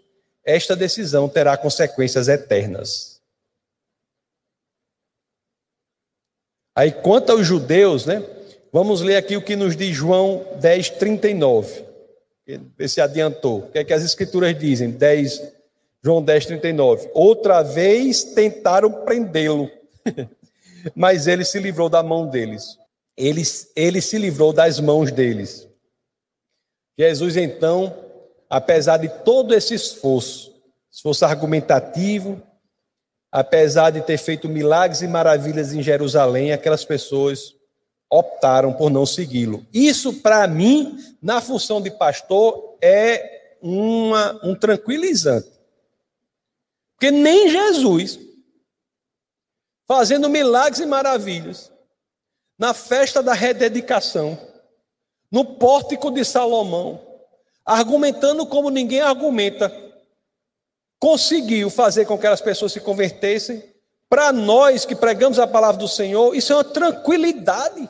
esta 0.44 0.77
decisão 0.77 1.29
terá 1.29 1.57
consequências 1.57 2.29
eternas. 2.29 3.15
Aí, 6.76 6.92
quanto 6.92 7.32
aos 7.32 7.46
judeus, 7.46 8.06
né? 8.06 8.22
Vamos 8.72 9.00
ler 9.00 9.16
aqui 9.16 9.36
o 9.36 9.42
que 9.42 9.56
nos 9.56 9.74
diz 9.74 9.96
João 9.96 10.46
10, 10.60 10.90
39. 10.90 11.84
Vê 12.76 12.86
se 12.86 13.00
adiantou. 13.00 13.60
O 13.60 13.70
que 13.72 13.78
é 13.78 13.84
que 13.84 13.92
as 13.92 14.04
escrituras 14.04 14.56
dizem? 14.56 14.90
10, 14.90 15.42
João 16.04 16.22
10, 16.22 16.46
39. 16.46 17.10
Outra 17.14 17.62
vez 17.62 18.22
tentaram 18.22 18.92
prendê-lo, 19.04 19.70
mas 20.94 21.26
ele 21.26 21.44
se 21.44 21.58
livrou 21.58 21.88
da 21.88 22.02
mão 22.02 22.28
deles 22.28 22.78
ele, 23.16 23.42
ele 23.74 24.00
se 24.00 24.18
livrou 24.18 24.52
das 24.52 24.78
mãos 24.78 25.10
deles. 25.10 25.66
Jesus, 26.98 27.36
então, 27.36 27.94
apesar 28.48 28.98
de 28.98 29.08
todo 29.08 29.54
esse 29.54 29.74
esforço, 29.74 30.54
esforço 30.90 31.24
argumentativo, 31.24 32.42
apesar 33.37 33.90
de 33.90 34.01
ter 34.01 34.16
feito 34.16 34.49
milagres 34.49 35.03
e 35.03 35.07
maravilhas 35.07 35.75
em 35.75 35.83
Jerusalém, 35.83 36.53
aquelas 36.53 36.87
pessoas 36.87 37.55
optaram 38.11 38.72
por 38.72 38.88
não 38.88 39.05
segui-lo. 39.05 39.66
Isso, 39.75 40.22
para 40.22 40.46
mim, 40.46 40.96
na 41.20 41.42
função 41.42 41.83
de 41.83 41.90
pastor, 41.90 42.79
é 42.81 43.59
uma, 43.61 44.40
um 44.42 44.55
tranquilizante. 44.55 45.51
Porque 46.94 47.11
nem 47.11 47.51
Jesus, 47.51 48.18
fazendo 49.87 50.31
milagres 50.31 50.81
e 50.81 50.87
maravilhas, 50.87 51.70
na 52.59 52.72
festa 52.72 53.22
da 53.22 53.35
rededicação, 53.35 54.38
no 55.31 55.44
pórtico 55.44 56.11
de 56.11 56.25
Salomão, 56.25 57.07
argumentando 57.66 58.46
como 58.46 58.70
ninguém 58.70 59.03
argumenta, 59.03 59.70
conseguiu 60.98 61.70
fazer 61.70 62.04
com 62.06 62.18
que 62.18 62.26
as 62.26 62.40
pessoas 62.40 62.72
se 62.72 62.80
convertessem. 62.80 63.62
Para 64.09 64.32
nós 64.32 64.85
que 64.85 64.94
pregamos 64.94 65.38
a 65.38 65.46
palavra 65.46 65.78
do 65.78 65.88
Senhor, 65.88 66.35
isso 66.35 66.52
é 66.52 66.56
uma 66.56 66.64
tranquilidade, 66.64 67.88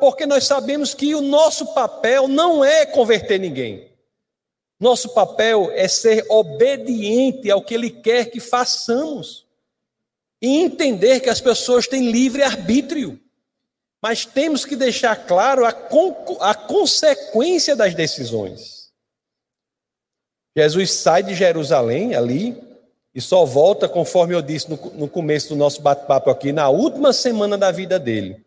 porque 0.00 0.26
nós 0.26 0.44
sabemos 0.44 0.92
que 0.94 1.14
o 1.14 1.20
nosso 1.20 1.72
papel 1.74 2.28
não 2.28 2.64
é 2.64 2.84
converter 2.84 3.38
ninguém. 3.38 3.88
Nosso 4.78 5.12
papel 5.12 5.70
é 5.72 5.88
ser 5.88 6.24
obediente 6.28 7.50
ao 7.50 7.62
que 7.62 7.74
Ele 7.74 7.90
quer 7.90 8.26
que 8.26 8.38
façamos 8.38 9.46
e 10.40 10.58
entender 10.58 11.20
que 11.20 11.28
as 11.28 11.40
pessoas 11.40 11.88
têm 11.88 12.10
livre 12.10 12.42
arbítrio. 12.42 13.18
Mas 14.00 14.24
temos 14.24 14.64
que 14.64 14.76
deixar 14.76 15.26
claro 15.26 15.64
a, 15.64 15.70
a 15.70 16.54
consequência 16.54 17.74
das 17.74 17.94
decisões. 17.94 18.77
Jesus 20.58 20.90
sai 20.90 21.22
de 21.22 21.36
Jerusalém 21.36 22.16
ali 22.16 22.60
e 23.14 23.20
só 23.20 23.44
volta, 23.44 23.88
conforme 23.88 24.34
eu 24.34 24.42
disse 24.42 24.68
no, 24.68 24.76
no 24.94 25.08
começo 25.08 25.50
do 25.50 25.56
nosso 25.56 25.80
bate-papo 25.80 26.30
aqui, 26.30 26.50
na 26.52 26.68
última 26.68 27.12
semana 27.12 27.56
da 27.56 27.70
vida 27.70 27.96
dele. 27.96 28.44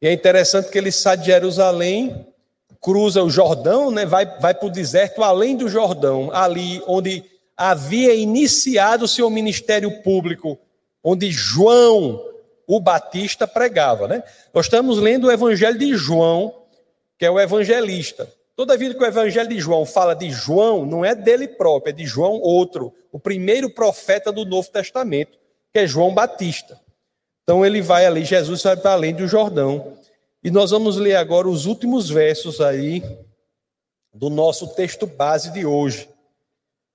E 0.00 0.06
é 0.06 0.12
interessante 0.12 0.70
que 0.70 0.78
ele 0.78 0.92
sai 0.92 1.16
de 1.16 1.26
Jerusalém, 1.26 2.24
cruza 2.80 3.24
o 3.24 3.28
Jordão, 3.28 3.90
né, 3.90 4.06
vai, 4.06 4.24
vai 4.38 4.54
para 4.54 4.66
o 4.66 4.70
deserto 4.70 5.24
além 5.24 5.56
do 5.56 5.68
Jordão, 5.68 6.30
ali 6.32 6.80
onde 6.86 7.24
havia 7.56 8.14
iniciado 8.14 9.04
o 9.04 9.08
seu 9.08 9.28
ministério 9.28 10.02
público, 10.02 10.56
onde 11.02 11.28
João 11.32 12.24
o 12.68 12.78
Batista 12.78 13.48
pregava, 13.48 14.06
né? 14.06 14.22
Nós 14.54 14.66
estamos 14.66 14.98
lendo 14.98 15.26
o 15.26 15.32
Evangelho 15.32 15.76
de 15.76 15.92
João, 15.96 16.54
que 17.18 17.26
é 17.26 17.30
o 17.30 17.40
evangelista. 17.40 18.28
Toda 18.56 18.76
vida 18.76 18.94
que 18.94 19.02
o 19.02 19.06
Evangelho 19.06 19.48
de 19.48 19.58
João 19.58 19.86
fala 19.86 20.14
de 20.14 20.30
João, 20.30 20.84
não 20.84 21.04
é 21.04 21.14
dele 21.14 21.48
próprio, 21.48 21.90
é 21.90 21.94
de 21.94 22.06
João 22.06 22.40
outro, 22.40 22.92
o 23.10 23.18
primeiro 23.18 23.70
profeta 23.70 24.30
do 24.30 24.44
Novo 24.44 24.70
Testamento, 24.70 25.38
que 25.72 25.78
é 25.78 25.86
João 25.86 26.12
Batista. 26.12 26.78
Então 27.42 27.64
ele 27.64 27.80
vai 27.80 28.06
ali, 28.06 28.24
Jesus 28.24 28.62
vai 28.62 28.76
para 28.76 28.92
além 28.92 29.14
do 29.14 29.26
Jordão. 29.26 29.94
E 30.42 30.50
nós 30.50 30.70
vamos 30.70 30.96
ler 30.96 31.16
agora 31.16 31.48
os 31.48 31.66
últimos 31.66 32.08
versos 32.08 32.60
aí 32.60 33.02
do 34.12 34.30
nosso 34.30 34.68
texto 34.68 35.06
base 35.06 35.50
de 35.52 35.66
hoje. 35.66 36.08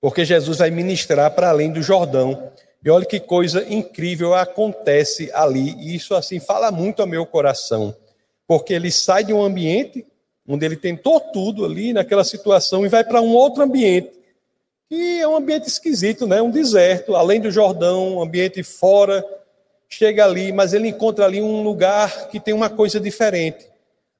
Porque 0.02 0.26
Jesus 0.26 0.60
vai 0.60 0.70
ministrar 0.70 1.32
para 1.32 1.50
além 1.50 1.72
do 1.72 1.82
Jordão. 1.82 2.52
E 2.84 2.89
olha 2.89 3.06
que 3.06 3.20
coisa 3.20 3.65
incrível 3.68 4.34
acontece 4.34 5.32
ali. 5.34 5.76
E 5.80 5.96
isso 5.96 6.13
assim 6.13 6.39
fala 6.39 6.72
muito 6.72 7.02
ao 7.02 7.08
meu 7.08 7.26
coração. 7.26 7.96
Porque 8.48 8.74
ele 8.74 8.91
sai 8.91 9.24
de 9.24 9.34
um 9.34 9.44
ambiente 9.44 10.06
onde 10.48 10.66
ele 10.66 10.76
tentou 10.76 11.20
tudo 11.20 11.66
ali 11.66 11.92
naquela 11.92 12.24
situação 12.24 12.86
e 12.86 12.90
vai 12.90 13.04
para 13.04 13.22
um 13.22 13.34
outro 13.34 13.64
ambiente. 13.64 14.12
Que 14.88 15.20
é 15.20 15.28
um 15.28 15.36
ambiente 15.36 15.68
esquisito, 15.68 16.28
né? 16.28 16.42
Um 16.42 16.52
deserto, 16.52 17.16
além 17.16 17.42
do 17.42 17.50
Jordão, 17.50 18.18
um 18.18 18.22
ambiente 18.22 18.62
fora. 18.62 19.26
Chega 19.90 20.26
ali, 20.26 20.52
mas 20.52 20.74
ele 20.74 20.90
encontra 20.90 21.26
ali 21.26 21.42
um 21.42 21.64
lugar 21.64 22.28
que 22.28 22.40
tem 22.40 22.54
uma 22.54 22.70
coisa 22.70 23.00
diferente. 23.00 23.68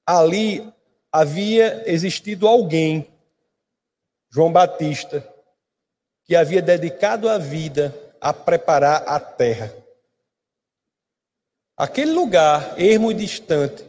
Ali 0.06 0.68
havia 1.12 1.84
existido 1.86 2.48
alguém, 2.48 3.08
João 4.32 4.52
Batista, 4.52 5.28
que 6.24 6.36
havia 6.36 6.62
dedicado 6.62 7.30
a 7.30 7.38
vida 7.38 7.94
a 8.20 8.34
preparar 8.34 9.04
a 9.08 9.20
terra. 9.20 9.74
Aquele 11.78 12.12
lugar, 12.12 12.74
ermo 12.80 13.12
e 13.12 13.14
distante, 13.14 13.84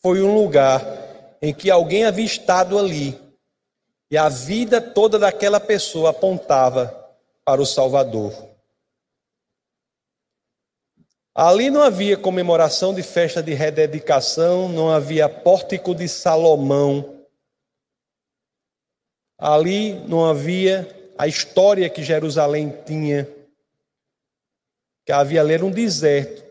foi 0.00 0.22
um 0.22 0.34
lugar 0.34 1.01
em 1.42 1.52
que 1.52 1.70
alguém 1.70 2.04
havia 2.04 2.24
estado 2.24 2.78
ali 2.78 3.20
e 4.10 4.16
a 4.16 4.28
vida 4.28 4.80
toda 4.80 5.18
daquela 5.18 5.58
pessoa 5.58 6.10
apontava 6.10 6.96
para 7.44 7.60
o 7.60 7.66
Salvador. 7.66 8.32
Ali 11.34 11.70
não 11.70 11.82
havia 11.82 12.16
comemoração 12.16 12.94
de 12.94 13.02
festa 13.02 13.42
de 13.42 13.54
rededicação, 13.54 14.68
não 14.68 14.90
havia 14.90 15.28
pórtico 15.28 15.94
de 15.94 16.06
Salomão. 16.06 17.26
Ali 19.38 19.94
não 20.06 20.24
havia 20.24 21.12
a 21.18 21.26
história 21.26 21.90
que 21.90 22.02
Jerusalém 22.02 22.70
tinha 22.86 23.26
que 25.04 25.12
havia 25.12 25.40
ali 25.40 25.60
um 25.62 25.70
deserto, 25.70 26.44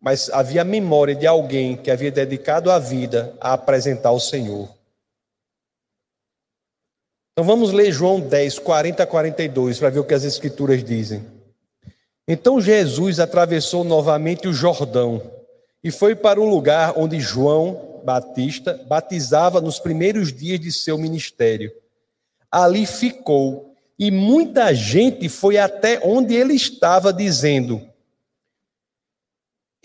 mas 0.00 0.30
havia 0.30 0.64
memória 0.64 1.14
de 1.14 1.26
alguém 1.26 1.76
que 1.76 1.90
havia 1.90 2.10
dedicado 2.10 2.70
a 2.70 2.78
vida 2.78 3.36
a 3.40 3.52
apresentar 3.52 4.12
o 4.12 4.20
Senhor. 4.20 4.68
Então 7.32 7.44
vamos 7.44 7.72
ler 7.72 7.92
João 7.92 8.20
10, 8.20 8.58
40 8.60 9.02
a 9.02 9.06
42, 9.06 9.78
para 9.78 9.90
ver 9.90 10.00
o 10.00 10.04
que 10.04 10.14
as 10.14 10.24
Escrituras 10.24 10.82
dizem. 10.82 11.24
Então 12.26 12.60
Jesus 12.60 13.20
atravessou 13.20 13.84
novamente 13.84 14.48
o 14.48 14.54
Jordão 14.54 15.22
e 15.84 15.90
foi 15.90 16.16
para 16.16 16.40
o 16.40 16.48
lugar 16.48 16.94
onde 16.96 17.20
João 17.20 18.00
Batista 18.04 18.80
batizava 18.88 19.60
nos 19.60 19.78
primeiros 19.78 20.32
dias 20.32 20.58
de 20.58 20.72
seu 20.72 20.96
ministério. 20.96 21.70
Ali 22.50 22.86
ficou 22.86 23.74
e 23.98 24.10
muita 24.10 24.74
gente 24.74 25.28
foi 25.28 25.58
até 25.58 26.00
onde 26.02 26.34
ele 26.34 26.54
estava 26.54 27.12
dizendo: 27.12 27.82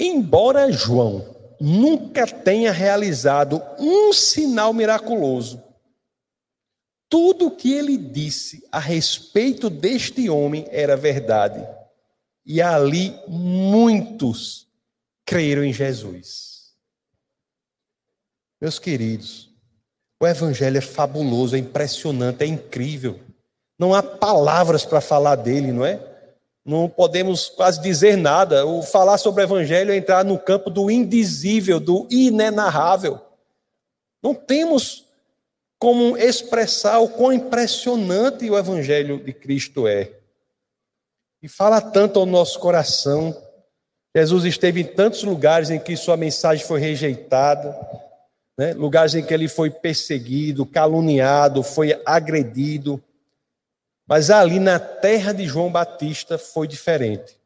Embora 0.03 0.71
João 0.71 1.55
nunca 1.59 2.25
tenha 2.25 2.71
realizado 2.71 3.61
um 3.77 4.11
sinal 4.11 4.73
miraculoso, 4.73 5.63
tudo 7.07 7.45
o 7.45 7.51
que 7.51 7.71
ele 7.71 7.95
disse 7.97 8.67
a 8.71 8.79
respeito 8.79 9.69
deste 9.69 10.27
homem 10.27 10.65
era 10.71 10.97
verdade. 10.97 11.63
E 12.43 12.59
ali 12.59 13.15
muitos 13.27 14.67
creram 15.23 15.63
em 15.63 15.71
Jesus. 15.71 16.71
Meus 18.59 18.79
queridos, 18.79 19.51
o 20.19 20.25
Evangelho 20.25 20.79
é 20.79 20.81
fabuloso, 20.81 21.55
é 21.55 21.59
impressionante, 21.59 22.43
é 22.43 22.47
incrível. 22.47 23.19
Não 23.77 23.93
há 23.93 24.01
palavras 24.01 24.83
para 24.83 24.99
falar 24.99 25.35
dele, 25.35 25.71
não 25.71 25.85
é? 25.85 26.10
Não 26.65 26.87
podemos 26.87 27.49
quase 27.49 27.81
dizer 27.81 28.15
nada. 28.15 28.65
O 28.65 28.83
falar 28.83 29.17
sobre 29.17 29.41
o 29.41 29.45
evangelho 29.45 29.91
é 29.91 29.97
entrar 29.97 30.23
no 30.23 30.37
campo 30.37 30.69
do 30.69 30.91
indizível, 30.91 31.79
do 31.79 32.07
inenarrável. 32.09 33.19
Não 34.23 34.35
temos 34.35 35.05
como 35.79 36.15
expressar 36.15 36.99
o 36.99 37.09
quão 37.09 37.33
impressionante 37.33 38.47
o 38.49 38.57
evangelho 38.57 39.17
de 39.23 39.33
Cristo 39.33 39.87
é. 39.87 40.11
E 41.41 41.47
fala 41.47 41.81
tanto 41.81 42.19
ao 42.19 42.25
nosso 42.27 42.59
coração. 42.59 43.35
Jesus 44.15 44.45
esteve 44.45 44.81
em 44.81 44.85
tantos 44.85 45.23
lugares 45.23 45.71
em 45.71 45.79
que 45.79 45.97
sua 45.97 46.15
mensagem 46.15 46.63
foi 46.63 46.79
rejeitada, 46.79 47.75
né? 48.55 48.73
lugares 48.73 49.15
em 49.15 49.23
que 49.23 49.33
ele 49.33 49.47
foi 49.47 49.71
perseguido, 49.71 50.67
caluniado, 50.67 51.63
foi 51.63 51.99
agredido. 52.05 53.03
Mas 54.07 54.29
ali 54.29 54.59
na 54.59 54.79
terra 54.79 55.33
de 55.33 55.45
João 55.45 55.71
Batista 55.71 56.37
foi 56.37 56.67
diferente. 56.67 57.39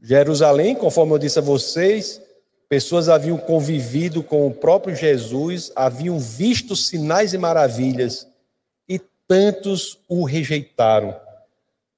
Jerusalém, 0.00 0.74
conforme 0.74 1.12
eu 1.12 1.18
disse 1.18 1.38
a 1.38 1.42
vocês, 1.42 2.20
pessoas 2.68 3.08
haviam 3.08 3.36
convivido 3.36 4.22
com 4.22 4.46
o 4.46 4.54
próprio 4.54 4.94
Jesus, 4.94 5.72
haviam 5.74 6.18
visto 6.18 6.76
sinais 6.76 7.32
e 7.34 7.38
maravilhas, 7.38 8.26
e 8.88 8.98
tantos 9.26 9.98
o 10.08 10.24
rejeitaram. 10.24 11.18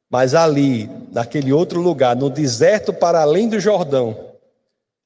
Mas 0.08 0.34
ali, 0.34 0.90
naquele 1.12 1.52
outro 1.52 1.80
lugar, 1.80 2.16
no 2.16 2.30
deserto 2.30 2.92
para 2.92 3.20
além 3.20 3.48
do 3.48 3.60
Jordão, 3.60 4.30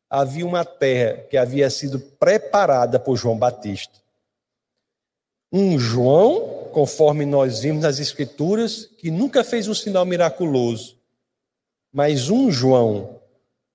havia 0.08 0.46
uma 0.46 0.64
terra 0.64 1.24
que 1.28 1.36
havia 1.36 1.68
sido 1.68 1.98
preparada 1.98 2.98
por 2.98 3.16
João 3.16 3.36
Batista. 3.36 3.98
Um 5.52 5.78
João 5.78 6.63
conforme 6.74 7.24
nós 7.24 7.60
vimos 7.60 7.82
nas 7.82 8.00
Escrituras, 8.00 8.90
que 8.98 9.10
nunca 9.10 9.44
fez 9.44 9.68
um 9.68 9.74
sinal 9.74 10.04
miraculoso, 10.04 10.98
mas 11.92 12.28
um 12.28 12.50
João, 12.50 13.20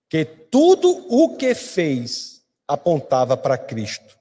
que 0.10 0.26
tudo 0.26 1.06
o 1.10 1.38
que 1.38 1.56
fez 1.56 2.44
apontava 2.68 3.38
para 3.38 3.58
Cristo. 3.58 4.20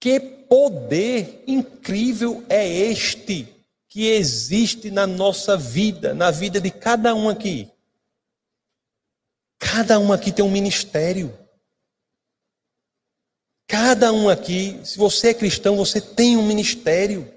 Que 0.00 0.18
poder 0.18 1.44
incrível 1.46 2.42
é 2.48 2.66
este 2.66 3.46
que 3.88 4.08
existe 4.08 4.90
na 4.90 5.06
nossa 5.06 5.56
vida, 5.56 6.14
na 6.14 6.30
vida 6.30 6.60
de 6.60 6.70
cada 6.70 7.14
um 7.14 7.28
aqui? 7.28 7.70
Cada 9.58 9.98
um 9.98 10.12
aqui 10.12 10.32
tem 10.32 10.44
um 10.44 10.50
ministério. 10.50 11.36
Cada 13.68 14.12
um 14.12 14.28
aqui, 14.28 14.80
se 14.84 14.96
você 14.96 15.28
é 15.28 15.34
cristão, 15.34 15.76
você 15.76 16.00
tem 16.00 16.36
um 16.36 16.46
ministério. 16.46 17.32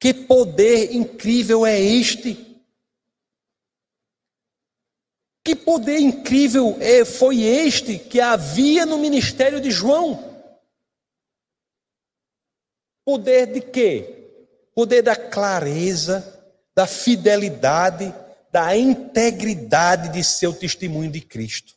Que 0.00 0.12
poder 0.12 0.92
incrível 0.92 1.64
é 1.64 1.80
este? 1.80 2.54
Que 5.44 5.54
poder 5.54 5.98
incrível 5.98 6.76
é, 6.80 7.04
foi 7.04 7.42
este 7.42 7.98
que 7.98 8.20
havia 8.20 8.84
no 8.84 8.98
ministério 8.98 9.60
de 9.60 9.70
João? 9.70 10.32
Poder 13.04 13.46
de 13.52 13.60
quê? 13.60 14.30
Poder 14.74 15.02
da 15.02 15.14
clareza, 15.14 16.34
da 16.74 16.86
fidelidade, 16.86 18.12
da 18.50 18.76
integridade 18.76 20.08
de 20.12 20.24
seu 20.24 20.52
testemunho 20.52 21.10
de 21.10 21.20
Cristo. 21.20 21.73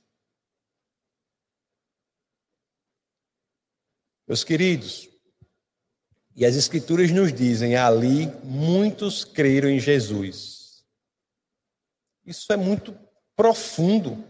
Meus 4.28 4.44
queridos, 4.44 5.08
e 6.36 6.46
as 6.46 6.56
Escrituras 6.56 7.10
nos 7.12 7.32
dizem: 7.32 7.76
ali 7.76 8.28
muitos 8.44 9.24
creram 9.24 9.70
em 9.70 9.80
Jesus. 9.80 10.84
Isso 12.26 12.52
é 12.52 12.58
muito 12.58 12.94
profundo. 13.36 14.24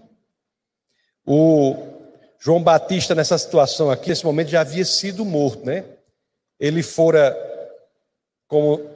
O 1.26 1.76
João 2.40 2.62
Batista, 2.62 3.16
nessa 3.16 3.38
situação 3.38 3.90
aqui, 3.90 4.10
nesse 4.10 4.24
momento, 4.24 4.50
já 4.50 4.62
havia 4.62 4.86
sido 4.86 5.26
morto, 5.26 5.66
né? 5.66 5.84
Ele 6.60 6.84
fora, 6.84 7.36
como 8.48 8.90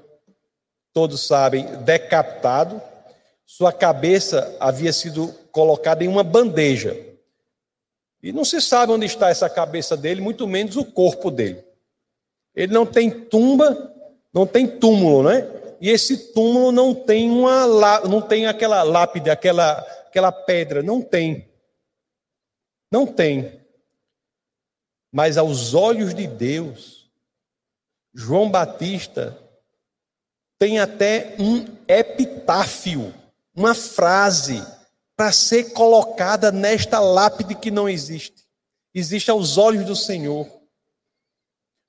todos 0.94 1.26
sabem, 1.26 1.66
decapitado, 1.84 2.82
sua 3.46 3.74
cabeça 3.74 4.56
havia 4.60 4.94
sido 4.94 5.34
colocada 5.52 6.04
em 6.04 6.08
uma 6.08 6.24
bandeja. 6.24 7.11
E 8.22 8.32
não 8.32 8.46
se 8.46 8.62
sabe 8.62 8.92
onde 8.92 9.06
está 9.06 9.30
essa 9.30 9.50
cabeça 9.50 9.98
dele, 9.98 10.22
muito 10.22 10.48
menos 10.48 10.78
o 10.78 10.86
corpo 10.86 11.32
dele. 11.32 11.64
Ele 12.56 12.72
não 12.72 12.86
tem 12.86 13.10
tumba, 13.10 13.94
não 14.34 14.46
tem 14.46 14.68
túmulo, 14.68 15.24
né? 15.30 15.48
E 15.80 15.90
esse 15.90 16.32
túmulo 16.34 16.72
não 16.72 16.94
tem 16.94 17.32
uma 17.32 17.66
não 18.02 18.22
tem 18.22 18.46
aquela 18.46 18.84
lápide, 18.84 19.30
aquela 19.30 19.80
aquela 20.08 20.32
pedra, 20.32 20.84
não 20.84 21.02
tem. 21.02 21.50
Não 22.92 23.08
tem. 23.08 23.60
Mas 25.12 25.38
aos 25.38 25.74
olhos 25.74 26.14
de 26.14 26.28
Deus, 26.28 27.10
João 28.14 28.52
Batista 28.52 29.38
tem 30.60 30.80
até 30.80 31.36
um 31.40 31.66
epitáfio, 31.88 33.14
uma 33.56 33.74
frase 33.74 34.62
para 35.22 35.32
ser 35.32 35.66
colocada 35.66 36.52
nesta 36.52 37.00
lápide 37.00 37.54
que 37.54 37.70
não 37.70 37.88
existe. 37.88 38.44
Existe 38.92 39.30
aos 39.30 39.56
olhos 39.56 39.86
do 39.86 39.96
Senhor. 39.96 40.50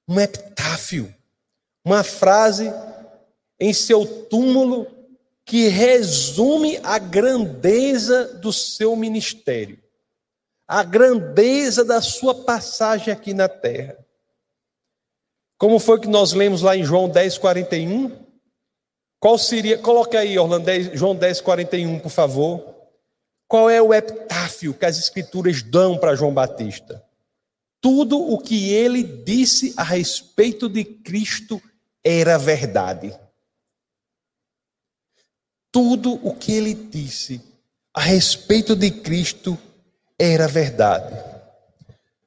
Um 0.07 0.21
epitáfio, 0.21 1.15
uma 1.83 2.05
frase 2.05 2.71
em 3.59 3.73
seu 3.73 4.27
túmulo 4.27 4.87
que 5.47 5.69
resume 5.69 6.79
a 6.83 6.99
grandeza 6.99 8.35
do 8.35 8.53
seu 8.53 8.95
ministério, 8.95 9.83
a 10.69 10.83
grandeza 10.83 11.87
da 11.87 12.03
sua 12.03 12.35
passagem 12.35 13.15
aqui 13.15 13.33
na 13.33 13.49
terra. 13.49 13.97
Como 15.57 15.79
foi 15.79 15.99
que 15.99 16.07
nós 16.07 16.35
lemos 16.35 16.61
lá 16.61 16.77
em 16.77 16.85
João 16.85 17.09
10, 17.09 17.39
41? 17.39 18.13
Qual 19.19 19.39
seria, 19.39 19.79
coloca 19.79 20.19
aí, 20.19 20.39
Orlando, 20.39 20.71
João 20.93 21.17
10, 21.17 21.41
41, 21.41 21.99
por 21.99 22.11
favor. 22.11 22.82
Qual 23.53 23.69
é 23.69 23.83
o 23.83 23.93
epitáfio 23.93 24.73
que 24.73 24.87
as 24.87 24.97
escrituras 24.97 25.63
dão 25.63 25.99
para 25.99 26.17
João 26.17 26.33
Batista? 26.33 27.05
Tudo 27.83 28.19
o 28.19 28.39
que 28.39 28.73
ele 28.73 29.03
disse 29.03 29.75
a 29.77 29.83
respeito 29.83 30.71
de 30.71 30.83
Cristo 30.83 31.61
era 32.03 32.39
verdade. 32.39 33.15
Tudo 35.71 36.19
o 36.27 36.35
que 36.35 36.51
ele 36.51 36.73
disse 36.73 37.43
a 37.93 38.01
respeito 38.01 38.75
de 38.75 38.91
Cristo 38.91 39.59
era 40.19 40.49
verdade. 40.49 41.15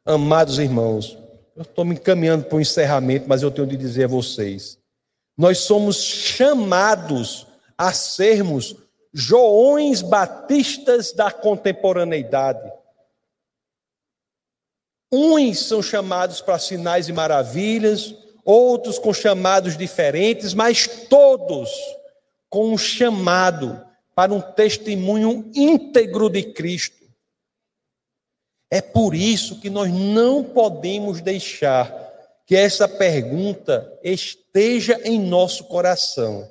Amados 0.05 0.59
irmãos, 0.59 1.17
eu 1.55 1.63
estou 1.63 1.83
me 1.83 1.95
encaminhando 1.95 2.45
para 2.45 2.57
o 2.57 2.61
encerramento, 2.61 3.27
mas 3.27 3.41
eu 3.41 3.49
tenho 3.49 3.65
de 3.65 3.77
dizer 3.77 4.03
a 4.03 4.09
vocês: 4.09 4.77
nós 5.35 5.57
somos 5.57 5.95
chamados 5.95 7.47
a 7.75 7.91
sermos 7.91 8.75
Joões 9.17 10.01
Batistas 10.01 11.13
da 11.13 11.31
contemporaneidade. 11.31 12.69
Uns 15.09 15.59
são 15.59 15.81
chamados 15.81 16.41
para 16.41 16.59
sinais 16.59 17.07
e 17.07 17.13
maravilhas, 17.13 18.13
outros 18.43 18.99
com 18.99 19.13
chamados 19.13 19.77
diferentes, 19.77 20.53
mas 20.53 20.85
todos 21.07 21.71
com 22.49 22.73
um 22.73 22.77
chamado 22.77 23.81
para 24.13 24.33
um 24.33 24.41
testemunho 24.41 25.49
íntegro 25.55 26.29
de 26.29 26.43
Cristo. 26.51 27.05
É 28.69 28.81
por 28.81 29.15
isso 29.15 29.61
que 29.61 29.69
nós 29.69 29.89
não 29.93 30.43
podemos 30.43 31.21
deixar 31.21 31.89
que 32.45 32.53
essa 32.53 32.85
pergunta 32.85 33.97
esteja 34.03 34.99
em 35.05 35.17
nosso 35.17 35.63
coração. 35.63 36.49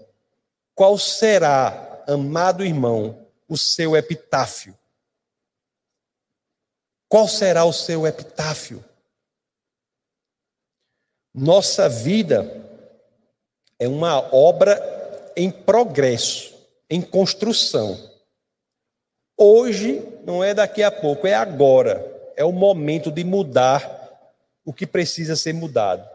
Qual 0.75 0.97
será, 0.97 1.94
amado 2.07 2.65
irmão, 2.65 3.27
o 3.49 3.57
seu 3.57 3.97
epitáfio? 3.97 4.77
Qual 7.09 7.29
será 7.29 7.65
o 7.65 7.73
seu 7.73 8.07
epitáfio? 8.07 8.85
Nossa 11.35 11.89
vida 11.89 12.65
é 13.79 13.89
uma 13.89 14.19
obra 14.35 15.33
em 15.37 15.51
progresso, 15.51 16.55
em 16.89 17.03
construção. 17.03 17.99
Hoje 19.37 20.03
não 20.25 20.43
é 20.43 20.55
daqui 20.55 20.83
a 20.83 20.91
pouco, 20.91 21.27
é 21.27 21.35
agora. 21.35 22.11
É 22.37 22.45
o 22.45 22.53
momento 22.53 23.11
de 23.11 23.25
mudar 23.25 23.93
o 24.65 24.73
que 24.73 24.87
precisa 24.87 25.37
ser 25.37 25.53
mudado. 25.53 26.09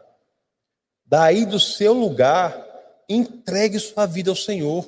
Daí 1.06 1.46
do 1.46 1.60
seu 1.60 1.94
lugar, 1.94 2.66
entregue 3.08 3.80
sua 3.80 4.06
vida 4.06 4.30
ao 4.30 4.36
Senhor. 4.36 4.88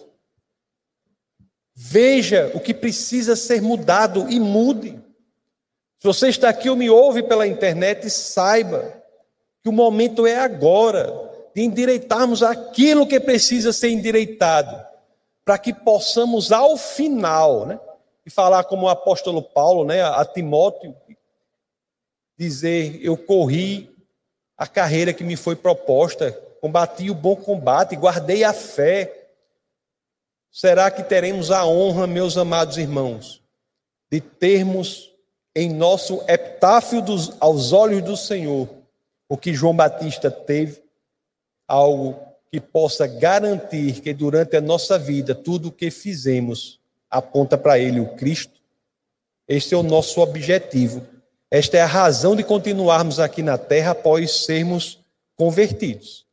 Veja 1.83 2.51
o 2.53 2.59
que 2.59 2.75
precisa 2.75 3.35
ser 3.35 3.59
mudado 3.59 4.29
e 4.29 4.39
mude. 4.39 5.01
Se 5.97 6.05
você 6.05 6.29
está 6.29 6.47
aqui 6.47 6.69
ou 6.69 6.75
me 6.75 6.91
ouve 6.91 7.23
pela 7.23 7.47
internet, 7.47 8.07
saiba 8.07 9.01
que 9.63 9.67
o 9.67 9.71
momento 9.71 10.27
é 10.27 10.37
agora 10.37 11.11
de 11.55 11.63
endireitarmos 11.63 12.43
aquilo 12.43 13.07
que 13.07 13.19
precisa 13.19 13.73
ser 13.73 13.89
endireitado, 13.89 14.79
para 15.43 15.57
que 15.57 15.73
possamos 15.73 16.51
ao 16.51 16.77
final, 16.77 17.65
né, 17.65 17.79
e 18.23 18.29
falar 18.29 18.63
como 18.65 18.85
o 18.85 18.89
apóstolo 18.89 19.41
Paulo, 19.41 19.83
né, 19.83 20.03
a 20.03 20.23
Timóteo, 20.23 20.95
dizer: 22.37 22.99
Eu 23.03 23.17
corri 23.17 23.89
a 24.55 24.67
carreira 24.67 25.13
que 25.13 25.23
me 25.23 25.35
foi 25.35 25.55
proposta, 25.55 26.31
combati 26.61 27.09
o 27.09 27.15
bom 27.15 27.35
combate, 27.35 27.95
guardei 27.95 28.43
a 28.43 28.53
fé. 28.53 29.20
Será 30.51 30.91
que 30.91 31.03
teremos 31.03 31.49
a 31.49 31.65
honra, 31.65 32.05
meus 32.05 32.37
amados 32.37 32.77
irmãos, 32.77 33.41
de 34.11 34.19
termos 34.19 35.13
em 35.55 35.69
nosso 35.69 36.21
epitáfio 36.27 37.01
dos, 37.01 37.31
aos 37.39 37.71
olhos 37.71 38.03
do 38.03 38.17
Senhor 38.17 38.69
o 39.29 39.37
que 39.37 39.53
João 39.53 39.73
Batista 39.73 40.29
teve, 40.29 40.83
algo 41.65 42.19
que 42.51 42.59
possa 42.59 43.07
garantir 43.07 44.01
que 44.01 44.13
durante 44.13 44.57
a 44.57 44.61
nossa 44.61 44.99
vida 44.99 45.33
tudo 45.33 45.69
o 45.69 45.71
que 45.71 45.89
fizemos 45.89 46.81
aponta 47.09 47.57
para 47.57 47.79
Ele, 47.79 48.01
o 48.01 48.13
Cristo? 48.15 48.59
Este 49.47 49.73
é 49.73 49.77
o 49.77 49.83
nosso 49.83 50.19
objetivo 50.19 51.01
esta 51.51 51.75
é 51.75 51.81
a 51.81 51.85
razão 51.85 52.33
de 52.33 52.45
continuarmos 52.45 53.19
aqui 53.19 53.43
na 53.43 53.57
terra 53.57 53.91
após 53.91 54.45
sermos 54.45 54.99
convertidos. 55.35 56.25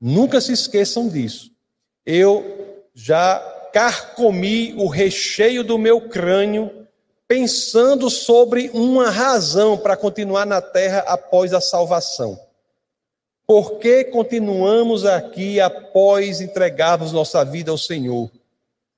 Nunca 0.00 0.40
se 0.40 0.52
esqueçam 0.52 1.08
disso. 1.08 1.52
Eu 2.04 2.67
já 3.00 3.38
carcomi 3.72 4.74
o 4.76 4.88
recheio 4.88 5.62
do 5.62 5.78
meu 5.78 6.08
crânio 6.08 6.88
pensando 7.28 8.10
sobre 8.10 8.70
uma 8.74 9.08
razão 9.08 9.78
para 9.78 9.96
continuar 9.96 10.44
na 10.44 10.60
terra 10.60 11.04
após 11.06 11.54
a 11.54 11.60
salvação. 11.60 12.36
Por 13.46 13.78
que 13.78 14.02
continuamos 14.06 15.06
aqui 15.06 15.60
após 15.60 16.40
entregarmos 16.40 17.12
nossa 17.12 17.44
vida 17.44 17.70
ao 17.70 17.78
Senhor? 17.78 18.28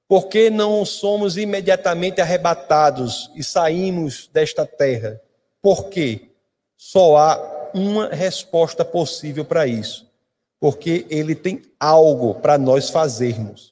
Por 0.08 0.28
que 0.28 0.48
não 0.48 0.82
somos 0.86 1.36
imediatamente 1.36 2.22
arrebatados 2.22 3.30
e 3.34 3.44
saímos 3.44 4.30
desta 4.32 4.64
terra? 4.64 5.20
Porque 5.60 6.30
só 6.74 7.18
há 7.18 7.70
uma 7.74 8.08
resposta 8.08 8.82
possível 8.82 9.44
para 9.44 9.66
isso. 9.66 10.10
Porque 10.58 11.06
ele 11.10 11.34
tem 11.34 11.60
algo 11.78 12.36
para 12.36 12.56
nós 12.56 12.88
fazermos. 12.88 13.70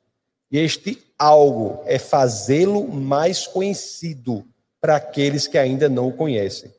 E 0.51 0.59
este 0.59 1.03
algo 1.19 1.83
é 1.85 1.99
fazê-lo 1.99 2.89
mais 2.89 3.47
conhecido 3.47 4.45
para 4.81 4.97
aqueles 4.97 5.47
que 5.47 5.59
ainda 5.59 5.89
não 5.89 6.09
o 6.09 6.13
conhecem. 6.13 6.73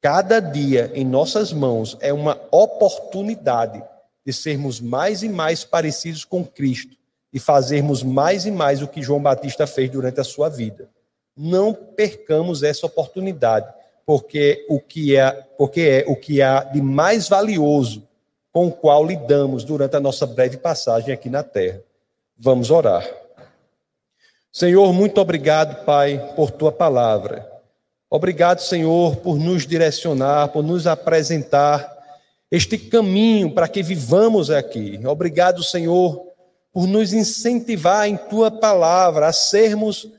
Cada 0.00 0.40
dia 0.40 0.90
em 0.94 1.04
nossas 1.04 1.52
mãos 1.52 1.96
é 2.00 2.12
uma 2.12 2.40
oportunidade 2.50 3.82
de 4.24 4.32
sermos 4.32 4.80
mais 4.80 5.22
e 5.22 5.28
mais 5.28 5.64
parecidos 5.64 6.24
com 6.24 6.44
Cristo 6.44 6.96
e 7.32 7.38
fazermos 7.38 8.02
mais 8.02 8.44
e 8.44 8.50
mais 8.50 8.82
o 8.82 8.88
que 8.88 9.02
João 9.02 9.22
Batista 9.22 9.66
fez 9.66 9.90
durante 9.90 10.20
a 10.20 10.24
sua 10.24 10.48
vida. 10.48 10.88
Não 11.36 11.72
percamos 11.72 12.62
essa 12.62 12.86
oportunidade 12.86 13.72
porque 14.04 14.66
o 14.68 14.80
que 14.80 15.16
é, 15.16 15.30
porque 15.56 15.80
é 15.80 16.04
o 16.06 16.16
que 16.16 16.42
há 16.42 16.64
de 16.64 16.82
mais 16.82 17.28
valioso 17.28 18.06
com 18.52 18.66
o 18.66 18.72
qual 18.72 19.06
lidamos 19.06 19.64
durante 19.64 19.96
a 19.96 20.00
nossa 20.00 20.26
breve 20.26 20.58
passagem 20.58 21.14
aqui 21.14 21.30
na 21.30 21.42
terra. 21.42 21.82
Vamos 22.44 22.72
orar. 22.72 23.08
Senhor, 24.52 24.92
muito 24.92 25.20
obrigado, 25.20 25.84
Pai, 25.84 26.34
por 26.34 26.50
tua 26.50 26.72
palavra. 26.72 27.48
Obrigado, 28.10 28.58
Senhor, 28.58 29.14
por 29.18 29.38
nos 29.38 29.64
direcionar, 29.64 30.48
por 30.48 30.64
nos 30.64 30.88
apresentar 30.88 31.88
este 32.50 32.76
caminho 32.76 33.54
para 33.54 33.68
que 33.68 33.80
vivamos 33.80 34.50
aqui. 34.50 35.00
Obrigado, 35.06 35.62
Senhor, 35.62 36.26
por 36.72 36.88
nos 36.88 37.12
incentivar 37.12 38.08
em 38.08 38.16
tua 38.16 38.50
palavra 38.50 39.28
a 39.28 39.32
sermos 39.32 40.10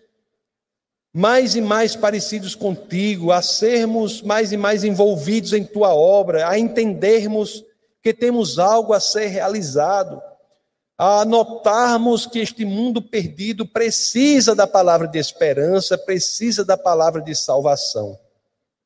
mais 1.14 1.58
e 1.58 1.62
mais 1.62 1.94
parecidos 1.94 2.56
contigo, 2.56 3.34
a 3.34 3.42
sermos 3.42 4.22
mais 4.22 4.54
e 4.54 4.56
mais 4.56 4.86
envolvidos 4.86 5.52
em 5.52 5.66
tua 5.66 5.94
obra, 5.94 6.48
a 6.48 6.58
entendermos 6.58 7.66
que 8.02 8.14
temos 8.14 8.60
algo 8.60 8.94
a 8.94 9.02
ser 9.02 9.28
realizado, 9.28 10.22
a 11.06 11.26
notarmos 11.26 12.26
que 12.26 12.39
este 12.39 12.64
mundo 12.64 13.01
perdido 13.01 13.66
precisa 13.66 14.56
da 14.56 14.66
palavra 14.66 15.06
de 15.06 15.20
esperança, 15.20 15.97
precisa 15.97 16.64
da 16.64 16.78
palavra 16.78 17.22
de 17.22 17.36
salvação. 17.36 18.18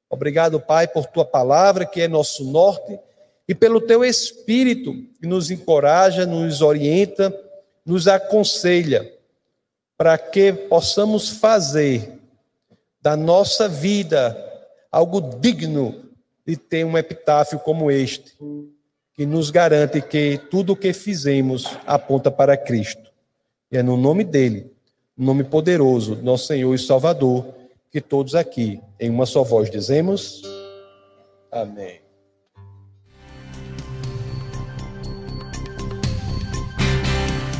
Obrigado, 0.09 0.59
Pai, 0.59 0.87
por 0.87 1.05
tua 1.05 1.23
palavra 1.23 1.85
que 1.85 2.01
é 2.01 2.07
nosso 2.07 2.43
norte 2.43 2.97
e 3.47 3.53
pelo 3.53 3.79
teu 3.79 4.03
espírito 4.03 4.93
que 5.19 5.27
nos 5.27 5.51
encoraja, 5.51 6.25
nos 6.25 6.63
orienta, 6.63 7.31
nos 7.85 8.07
aconselha 8.07 9.13
para 9.95 10.17
que 10.17 10.51
possamos 10.51 11.29
fazer 11.29 12.19
da 12.99 13.15
nossa 13.15 13.69
vida 13.69 14.35
algo 14.91 15.21
digno 15.21 16.03
de 16.47 16.57
ter 16.57 16.83
um 16.83 16.97
epitáfio 16.97 17.59
como 17.59 17.91
este, 17.91 18.35
que 19.17 19.25
nos 19.25 19.49
garante 19.49 19.99
que 19.99 20.39
tudo 20.51 20.73
o 20.73 20.75
que 20.75 20.93
fizemos 20.93 21.75
aponta 21.87 22.29
para 22.29 22.55
Cristo. 22.55 23.11
E 23.71 23.75
é 23.75 23.81
no 23.81 23.97
nome 23.97 24.23
dele, 24.23 24.71
nome 25.17 25.43
poderoso, 25.43 26.15
nosso 26.21 26.45
Senhor 26.45 26.71
e 26.75 26.77
Salvador, 26.77 27.47
que 27.91 27.99
todos 27.99 28.35
aqui, 28.35 28.79
em 28.99 29.09
uma 29.09 29.25
só 29.25 29.43
voz, 29.43 29.71
dizemos: 29.71 30.43
Amém. 31.51 31.99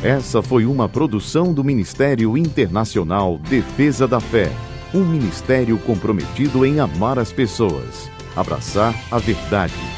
Essa 0.04 0.40
foi 0.40 0.64
uma 0.64 0.88
produção 0.88 1.52
do 1.52 1.64
Ministério 1.64 2.38
Internacional 2.38 3.36
Defesa 3.36 4.06
da 4.06 4.20
Fé 4.20 4.48
um 4.94 5.04
ministério 5.04 5.76
comprometido 5.80 6.64
em 6.64 6.80
amar 6.80 7.18
as 7.18 7.30
pessoas, 7.30 8.08
abraçar 8.34 8.94
a 9.10 9.18
verdade 9.18 9.97